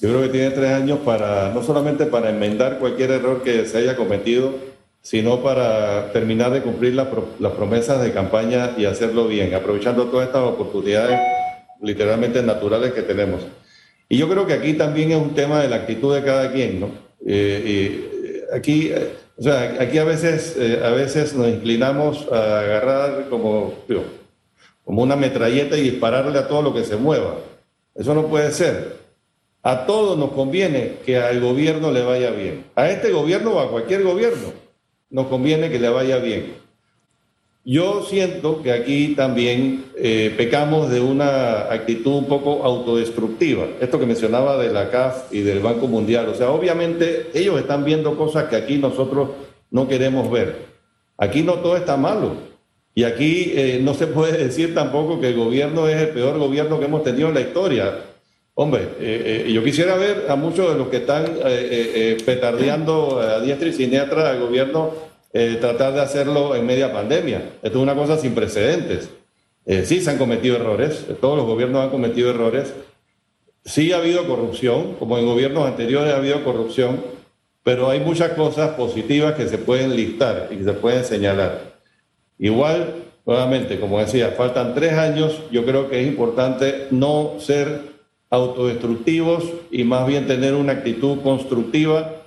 Yo 0.00 0.10
creo 0.10 0.22
que 0.22 0.28
tiene 0.28 0.50
tres 0.50 0.72
años 0.72 0.98
para, 0.98 1.48
no 1.48 1.62
solamente 1.62 2.04
para 2.06 2.28
enmendar 2.28 2.78
cualquier 2.78 3.12
error 3.12 3.42
que 3.42 3.64
se 3.64 3.78
haya 3.78 3.96
cometido, 3.96 4.54
sino 5.00 5.42
para 5.42 6.12
terminar 6.12 6.52
de 6.52 6.60
cumplir 6.60 6.94
las 6.94 7.08
promesas 7.52 8.02
de 8.02 8.12
campaña 8.12 8.74
y 8.76 8.84
hacerlo 8.84 9.26
bien, 9.26 9.54
aprovechando 9.54 10.04
todas 10.04 10.26
estas 10.26 10.42
oportunidades 10.42 11.18
literalmente 11.80 12.42
naturales 12.42 12.92
que 12.92 13.02
tenemos. 13.02 13.40
Y 14.12 14.18
yo 14.18 14.28
creo 14.28 14.44
que 14.44 14.54
aquí 14.54 14.74
también 14.74 15.12
es 15.12 15.18
un 15.18 15.34
tema 15.34 15.62
de 15.62 15.68
la 15.68 15.76
actitud 15.76 16.12
de 16.12 16.24
cada 16.24 16.50
quien, 16.52 16.80
¿no? 16.80 16.88
Eh, 17.24 17.62
eh, 17.64 18.44
aquí, 18.52 18.90
eh, 18.92 19.12
o 19.38 19.42
sea, 19.42 19.76
aquí 19.78 19.98
a 19.98 20.04
veces, 20.04 20.58
a 20.82 20.90
veces 20.90 21.32
nos 21.32 21.46
inclinamos 21.46 22.26
a 22.32 22.58
agarrar 22.58 23.28
como, 23.30 23.72
como 24.84 25.02
una 25.02 25.14
metralleta 25.14 25.78
y 25.78 25.82
dispararle 25.82 26.36
a 26.36 26.48
todo 26.48 26.60
lo 26.60 26.74
que 26.74 26.82
se 26.82 26.96
mueva. 26.96 27.36
Eso 27.94 28.12
no 28.12 28.26
puede 28.26 28.50
ser. 28.50 28.96
A 29.62 29.86
todos 29.86 30.18
nos 30.18 30.32
conviene 30.32 30.96
que 31.06 31.16
al 31.16 31.40
gobierno 31.40 31.92
le 31.92 32.02
vaya 32.02 32.32
bien. 32.32 32.64
A 32.74 32.90
este 32.90 33.12
gobierno 33.12 33.52
o 33.52 33.60
a 33.60 33.70
cualquier 33.70 34.02
gobierno 34.02 34.52
nos 35.08 35.28
conviene 35.28 35.70
que 35.70 35.78
le 35.78 35.88
vaya 35.88 36.18
bien. 36.18 36.54
Yo 37.64 38.02
siento 38.08 38.62
que 38.62 38.72
aquí 38.72 39.14
también 39.14 39.84
eh, 39.96 40.32
pecamos 40.34 40.90
de 40.90 41.00
una 41.00 41.70
actitud 41.70 42.14
un 42.14 42.24
poco 42.24 42.64
autodestructiva. 42.64 43.66
Esto 43.80 44.00
que 44.00 44.06
mencionaba 44.06 44.56
de 44.56 44.72
la 44.72 44.90
CAF 44.90 45.30
y 45.30 45.42
del 45.42 45.60
Banco 45.60 45.86
Mundial. 45.86 46.28
O 46.30 46.34
sea, 46.34 46.50
obviamente 46.50 47.30
ellos 47.34 47.60
están 47.60 47.84
viendo 47.84 48.16
cosas 48.16 48.44
que 48.44 48.56
aquí 48.56 48.78
nosotros 48.78 49.30
no 49.70 49.86
queremos 49.86 50.30
ver. 50.30 50.70
Aquí 51.18 51.42
no 51.42 51.54
todo 51.54 51.76
está 51.76 51.98
malo. 51.98 52.32
Y 52.94 53.04
aquí 53.04 53.52
eh, 53.54 53.78
no 53.82 53.92
se 53.92 54.06
puede 54.06 54.38
decir 54.44 54.74
tampoco 54.74 55.20
que 55.20 55.28
el 55.28 55.36
gobierno 55.36 55.86
es 55.86 56.00
el 56.00 56.08
peor 56.08 56.38
gobierno 56.38 56.78
que 56.78 56.86
hemos 56.86 57.04
tenido 57.04 57.28
en 57.28 57.34
la 57.34 57.42
historia. 57.42 58.04
Hombre, 58.54 58.88
eh, 59.00 59.50
yo 59.52 59.62
quisiera 59.62 59.96
ver 59.96 60.26
a 60.30 60.34
muchos 60.34 60.72
de 60.72 60.78
los 60.78 60.88
que 60.88 60.96
están 60.98 61.24
petardeando 62.26 63.20
a 63.20 63.40
diestra 63.40 63.68
y 63.68 63.72
siniestra 63.72 64.30
al 64.30 64.40
gobierno 64.40 65.09
eh, 65.32 65.58
tratar 65.60 65.94
de 65.94 66.00
hacerlo 66.00 66.56
en 66.56 66.66
media 66.66 66.92
pandemia. 66.92 67.38
Esto 67.62 67.78
es 67.78 67.82
una 67.82 67.94
cosa 67.94 68.18
sin 68.18 68.34
precedentes. 68.34 69.10
Eh, 69.66 69.84
sí 69.84 70.00
se 70.00 70.10
han 70.10 70.18
cometido 70.18 70.56
errores, 70.56 71.06
todos 71.20 71.36
los 71.36 71.46
gobiernos 71.46 71.84
han 71.84 71.90
cometido 71.90 72.30
errores. 72.30 72.74
Sí 73.64 73.92
ha 73.92 73.98
habido 73.98 74.26
corrupción, 74.26 74.94
como 74.98 75.18
en 75.18 75.26
gobiernos 75.26 75.66
anteriores 75.66 76.12
ha 76.12 76.16
habido 76.16 76.42
corrupción, 76.42 77.00
pero 77.62 77.90
hay 77.90 78.00
muchas 78.00 78.32
cosas 78.32 78.70
positivas 78.70 79.34
que 79.34 79.46
se 79.46 79.58
pueden 79.58 79.94
listar 79.94 80.48
y 80.50 80.56
que 80.56 80.64
se 80.64 80.72
pueden 80.72 81.04
señalar. 81.04 81.74
Igual, 82.38 82.94
nuevamente, 83.26 83.78
como 83.78 84.00
decía, 84.00 84.30
faltan 84.30 84.74
tres 84.74 84.94
años, 84.94 85.42
yo 85.52 85.64
creo 85.64 85.90
que 85.90 86.00
es 86.00 86.08
importante 86.08 86.86
no 86.90 87.34
ser 87.38 87.82
autodestructivos 88.30 89.44
y 89.70 89.84
más 89.84 90.06
bien 90.06 90.26
tener 90.26 90.54
una 90.54 90.72
actitud 90.72 91.20
constructiva 91.20 92.19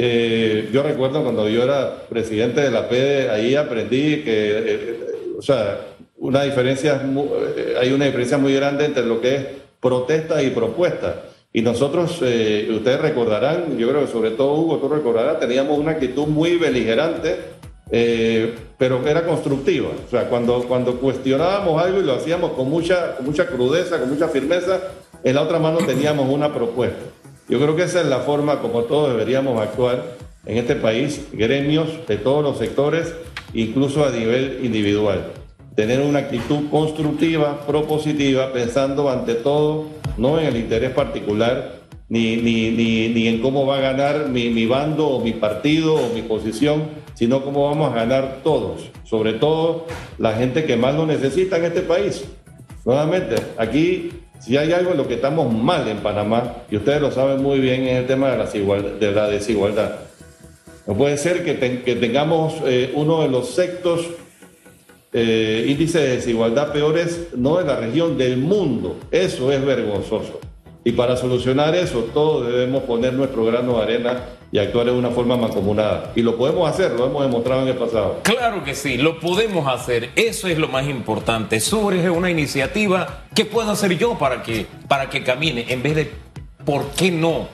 eh, 0.00 0.68
yo 0.72 0.84
recuerdo 0.84 1.24
cuando 1.24 1.48
yo 1.48 1.64
era 1.64 2.04
presidente 2.08 2.60
de 2.60 2.70
la 2.70 2.88
PEDE, 2.88 3.30
ahí 3.30 3.56
aprendí 3.56 4.22
que, 4.22 4.52
eh, 4.56 5.00
o 5.36 5.42
sea, 5.42 5.80
una 6.18 6.44
diferencia, 6.44 7.02
eh, 7.56 7.74
hay 7.80 7.92
una 7.92 8.04
diferencia 8.04 8.38
muy 8.38 8.54
grande 8.54 8.84
entre 8.84 9.04
lo 9.04 9.20
que 9.20 9.34
es 9.34 9.46
protesta 9.80 10.40
y 10.40 10.50
propuesta. 10.50 11.24
Y 11.52 11.62
nosotros, 11.62 12.12
ustedes 12.12 13.00
recordarán, 13.00 13.76
yo 13.76 13.88
creo 13.88 14.02
que 14.02 14.12
sobre 14.12 14.30
todo 14.30 14.54
Hugo, 14.54 14.76
tú 14.76 14.88
recordarás, 14.88 15.40
teníamos 15.40 15.76
una 15.76 15.92
actitud 15.92 16.28
muy 16.28 16.58
beligerante, 16.58 17.36
pero 18.78 19.02
que 19.02 19.10
era 19.10 19.24
constructiva. 19.24 19.88
O 20.06 20.10
sea, 20.10 20.28
cuando, 20.28 20.62
cuando 20.68 21.00
cuestionábamos 21.00 21.82
algo 21.82 21.98
y 21.98 22.04
lo 22.04 22.12
hacíamos 22.12 22.52
con 22.52 22.70
mucha, 22.70 23.16
con 23.16 23.26
mucha 23.26 23.46
crudeza, 23.46 23.98
con 23.98 24.10
mucha 24.10 24.28
firmeza, 24.28 24.78
en 25.24 25.34
la 25.34 25.42
otra 25.42 25.58
mano 25.58 25.78
teníamos 25.78 26.28
una 26.28 26.54
propuesta. 26.54 27.00
Yo 27.48 27.58
creo 27.58 27.76
que 27.76 27.84
esa 27.84 28.02
es 28.02 28.06
la 28.06 28.18
forma 28.18 28.60
como 28.60 28.82
todos 28.82 29.10
deberíamos 29.10 29.60
actuar 29.60 30.16
en 30.44 30.58
este 30.58 30.76
país, 30.76 31.28
gremios 31.32 32.06
de 32.06 32.18
todos 32.18 32.42
los 32.42 32.58
sectores, 32.58 33.14
incluso 33.54 34.04
a 34.04 34.10
nivel 34.10 34.60
individual. 34.62 35.32
Tener 35.74 36.00
una 36.00 36.20
actitud 36.20 36.68
constructiva, 36.70 37.66
propositiva, 37.66 38.52
pensando 38.52 39.08
ante 39.08 39.34
todo 39.34 39.86
no 40.18 40.38
en 40.38 40.46
el 40.46 40.56
interés 40.56 40.90
particular, 40.90 41.78
ni, 42.08 42.36
ni, 42.36 42.70
ni, 42.70 43.28
en 43.28 43.40
cómo 43.40 43.66
va 43.66 43.76
a 43.76 43.80
ganar 43.80 44.28
mi, 44.28 44.50
mi 44.50 44.66
bando 44.66 45.06
o 45.08 45.20
mi 45.20 45.32
partido 45.32 45.94
o 45.94 46.12
mi 46.14 46.22
posición, 46.22 46.84
sino 47.14 47.42
cómo 47.44 47.68
vamos 47.68 47.92
a 47.92 47.96
ganar 47.96 48.40
todos, 48.42 48.90
sobre 49.04 49.34
todo 49.34 49.86
la 50.18 50.32
gente 50.34 50.64
que 50.64 50.76
más 50.76 50.94
lo 50.94 51.06
necesita 51.06 51.58
en 51.58 51.66
este 51.66 51.82
país. 51.82 52.24
Nuevamente, 52.84 53.36
aquí 53.58 54.10
si 54.40 54.56
hay 54.56 54.72
algo 54.72 54.92
en 54.92 54.96
lo 54.96 55.08
que 55.08 55.14
estamos 55.14 55.52
mal 55.52 55.88
en 55.88 55.98
Panamá, 55.98 56.64
y 56.70 56.76
ustedes 56.76 57.00
lo 57.00 57.10
saben 57.10 57.42
muy 57.42 57.58
bien, 57.60 57.86
es 57.86 57.98
el 57.98 58.06
tema 58.06 58.30
de 58.30 59.12
la 59.12 59.28
desigualdad. 59.28 59.96
No 60.86 60.94
puede 60.94 61.18
ser 61.18 61.44
que, 61.44 61.54
tengamos 61.96 62.54
eh, 62.64 62.92
uno 62.94 63.22
de 63.22 63.28
los 63.28 63.50
sectos 63.50 64.08
eh, 65.12 65.66
índices 65.68 66.00
de 66.00 66.16
desigualdad 66.16 66.72
peores, 66.72 67.28
no 67.36 67.58
de 67.58 67.64
la 67.64 67.76
región, 67.76 68.16
del 68.16 68.38
mundo. 68.38 68.96
Eso 69.10 69.52
es 69.52 69.62
vergonzoso. 69.64 70.40
Y 70.88 70.92
para 70.92 71.18
solucionar 71.18 71.74
eso, 71.74 71.98
todos 72.14 72.46
debemos 72.46 72.84
poner 72.84 73.12
nuestro 73.12 73.44
grano 73.44 73.76
de 73.76 73.82
arena 73.82 74.20
y 74.50 74.58
actuar 74.58 74.86
de 74.86 74.92
una 74.92 75.10
forma 75.10 75.36
mancomunada. 75.36 76.12
Y 76.16 76.22
lo 76.22 76.38
podemos 76.38 76.66
hacer, 76.66 76.92
lo 76.92 77.04
hemos 77.04 77.24
demostrado 77.24 77.60
en 77.60 77.68
el 77.68 77.76
pasado. 77.76 78.20
Claro 78.22 78.64
que 78.64 78.74
sí, 78.74 78.96
lo 78.96 79.20
podemos 79.20 79.68
hacer. 79.68 80.08
Eso 80.16 80.48
es 80.48 80.56
lo 80.56 80.68
más 80.68 80.86
importante. 80.86 81.60
Sobre 81.60 82.08
una 82.08 82.30
iniciativa 82.30 83.24
que 83.34 83.44
puedo 83.44 83.70
hacer 83.70 83.98
yo 83.98 84.16
para 84.16 84.42
que, 84.42 84.66
para 84.88 85.10
que 85.10 85.22
camine, 85.22 85.66
en 85.68 85.82
vez 85.82 85.94
de 85.94 86.10
por 86.64 86.86
qué 86.92 87.10
no, 87.10 87.48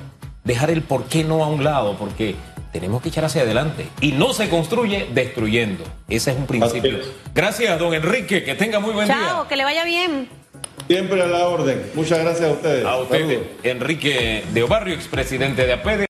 dejar 0.45 0.71
el 0.71 0.83
por 0.83 1.07
qué 1.07 1.25
no 1.25 1.43
a 1.43 1.49
un 1.49 1.65
lado, 1.65 1.97
porque 1.99 2.37
tenemos 2.71 3.03
que 3.03 3.09
echar 3.09 3.25
hacia 3.25 3.43
adelante. 3.43 3.89
Y 4.01 4.13
no 4.13 4.33
se 4.33 4.49
construye 4.49 5.09
destruyendo. 5.13 5.83
Ese 6.09 6.31
es 6.31 6.37
un 6.37 6.47
principio. 6.47 7.01
Gracias, 7.35 7.81
don 7.81 7.95
Enrique. 7.95 8.45
Que 8.45 8.55
tenga 8.55 8.79
muy 8.79 8.93
buen 8.93 9.09
día. 9.09 9.19
Chao, 9.27 9.49
que 9.49 9.57
le 9.57 9.65
vaya 9.65 9.83
bien. 9.83 10.44
Siempre 10.87 11.23
a 11.23 11.27
la 11.27 11.49
orden. 11.49 11.83
Muchas 11.95 12.19
gracias 12.19 12.49
a 12.49 12.53
ustedes. 12.53 12.85
A 12.85 12.97
usted, 12.99 13.39
Enrique 13.63 14.45
de 14.53 14.63
Obarrio, 14.63 14.95
expresidente 14.95 15.67
de 15.67 15.73
APEDE. 15.73 16.03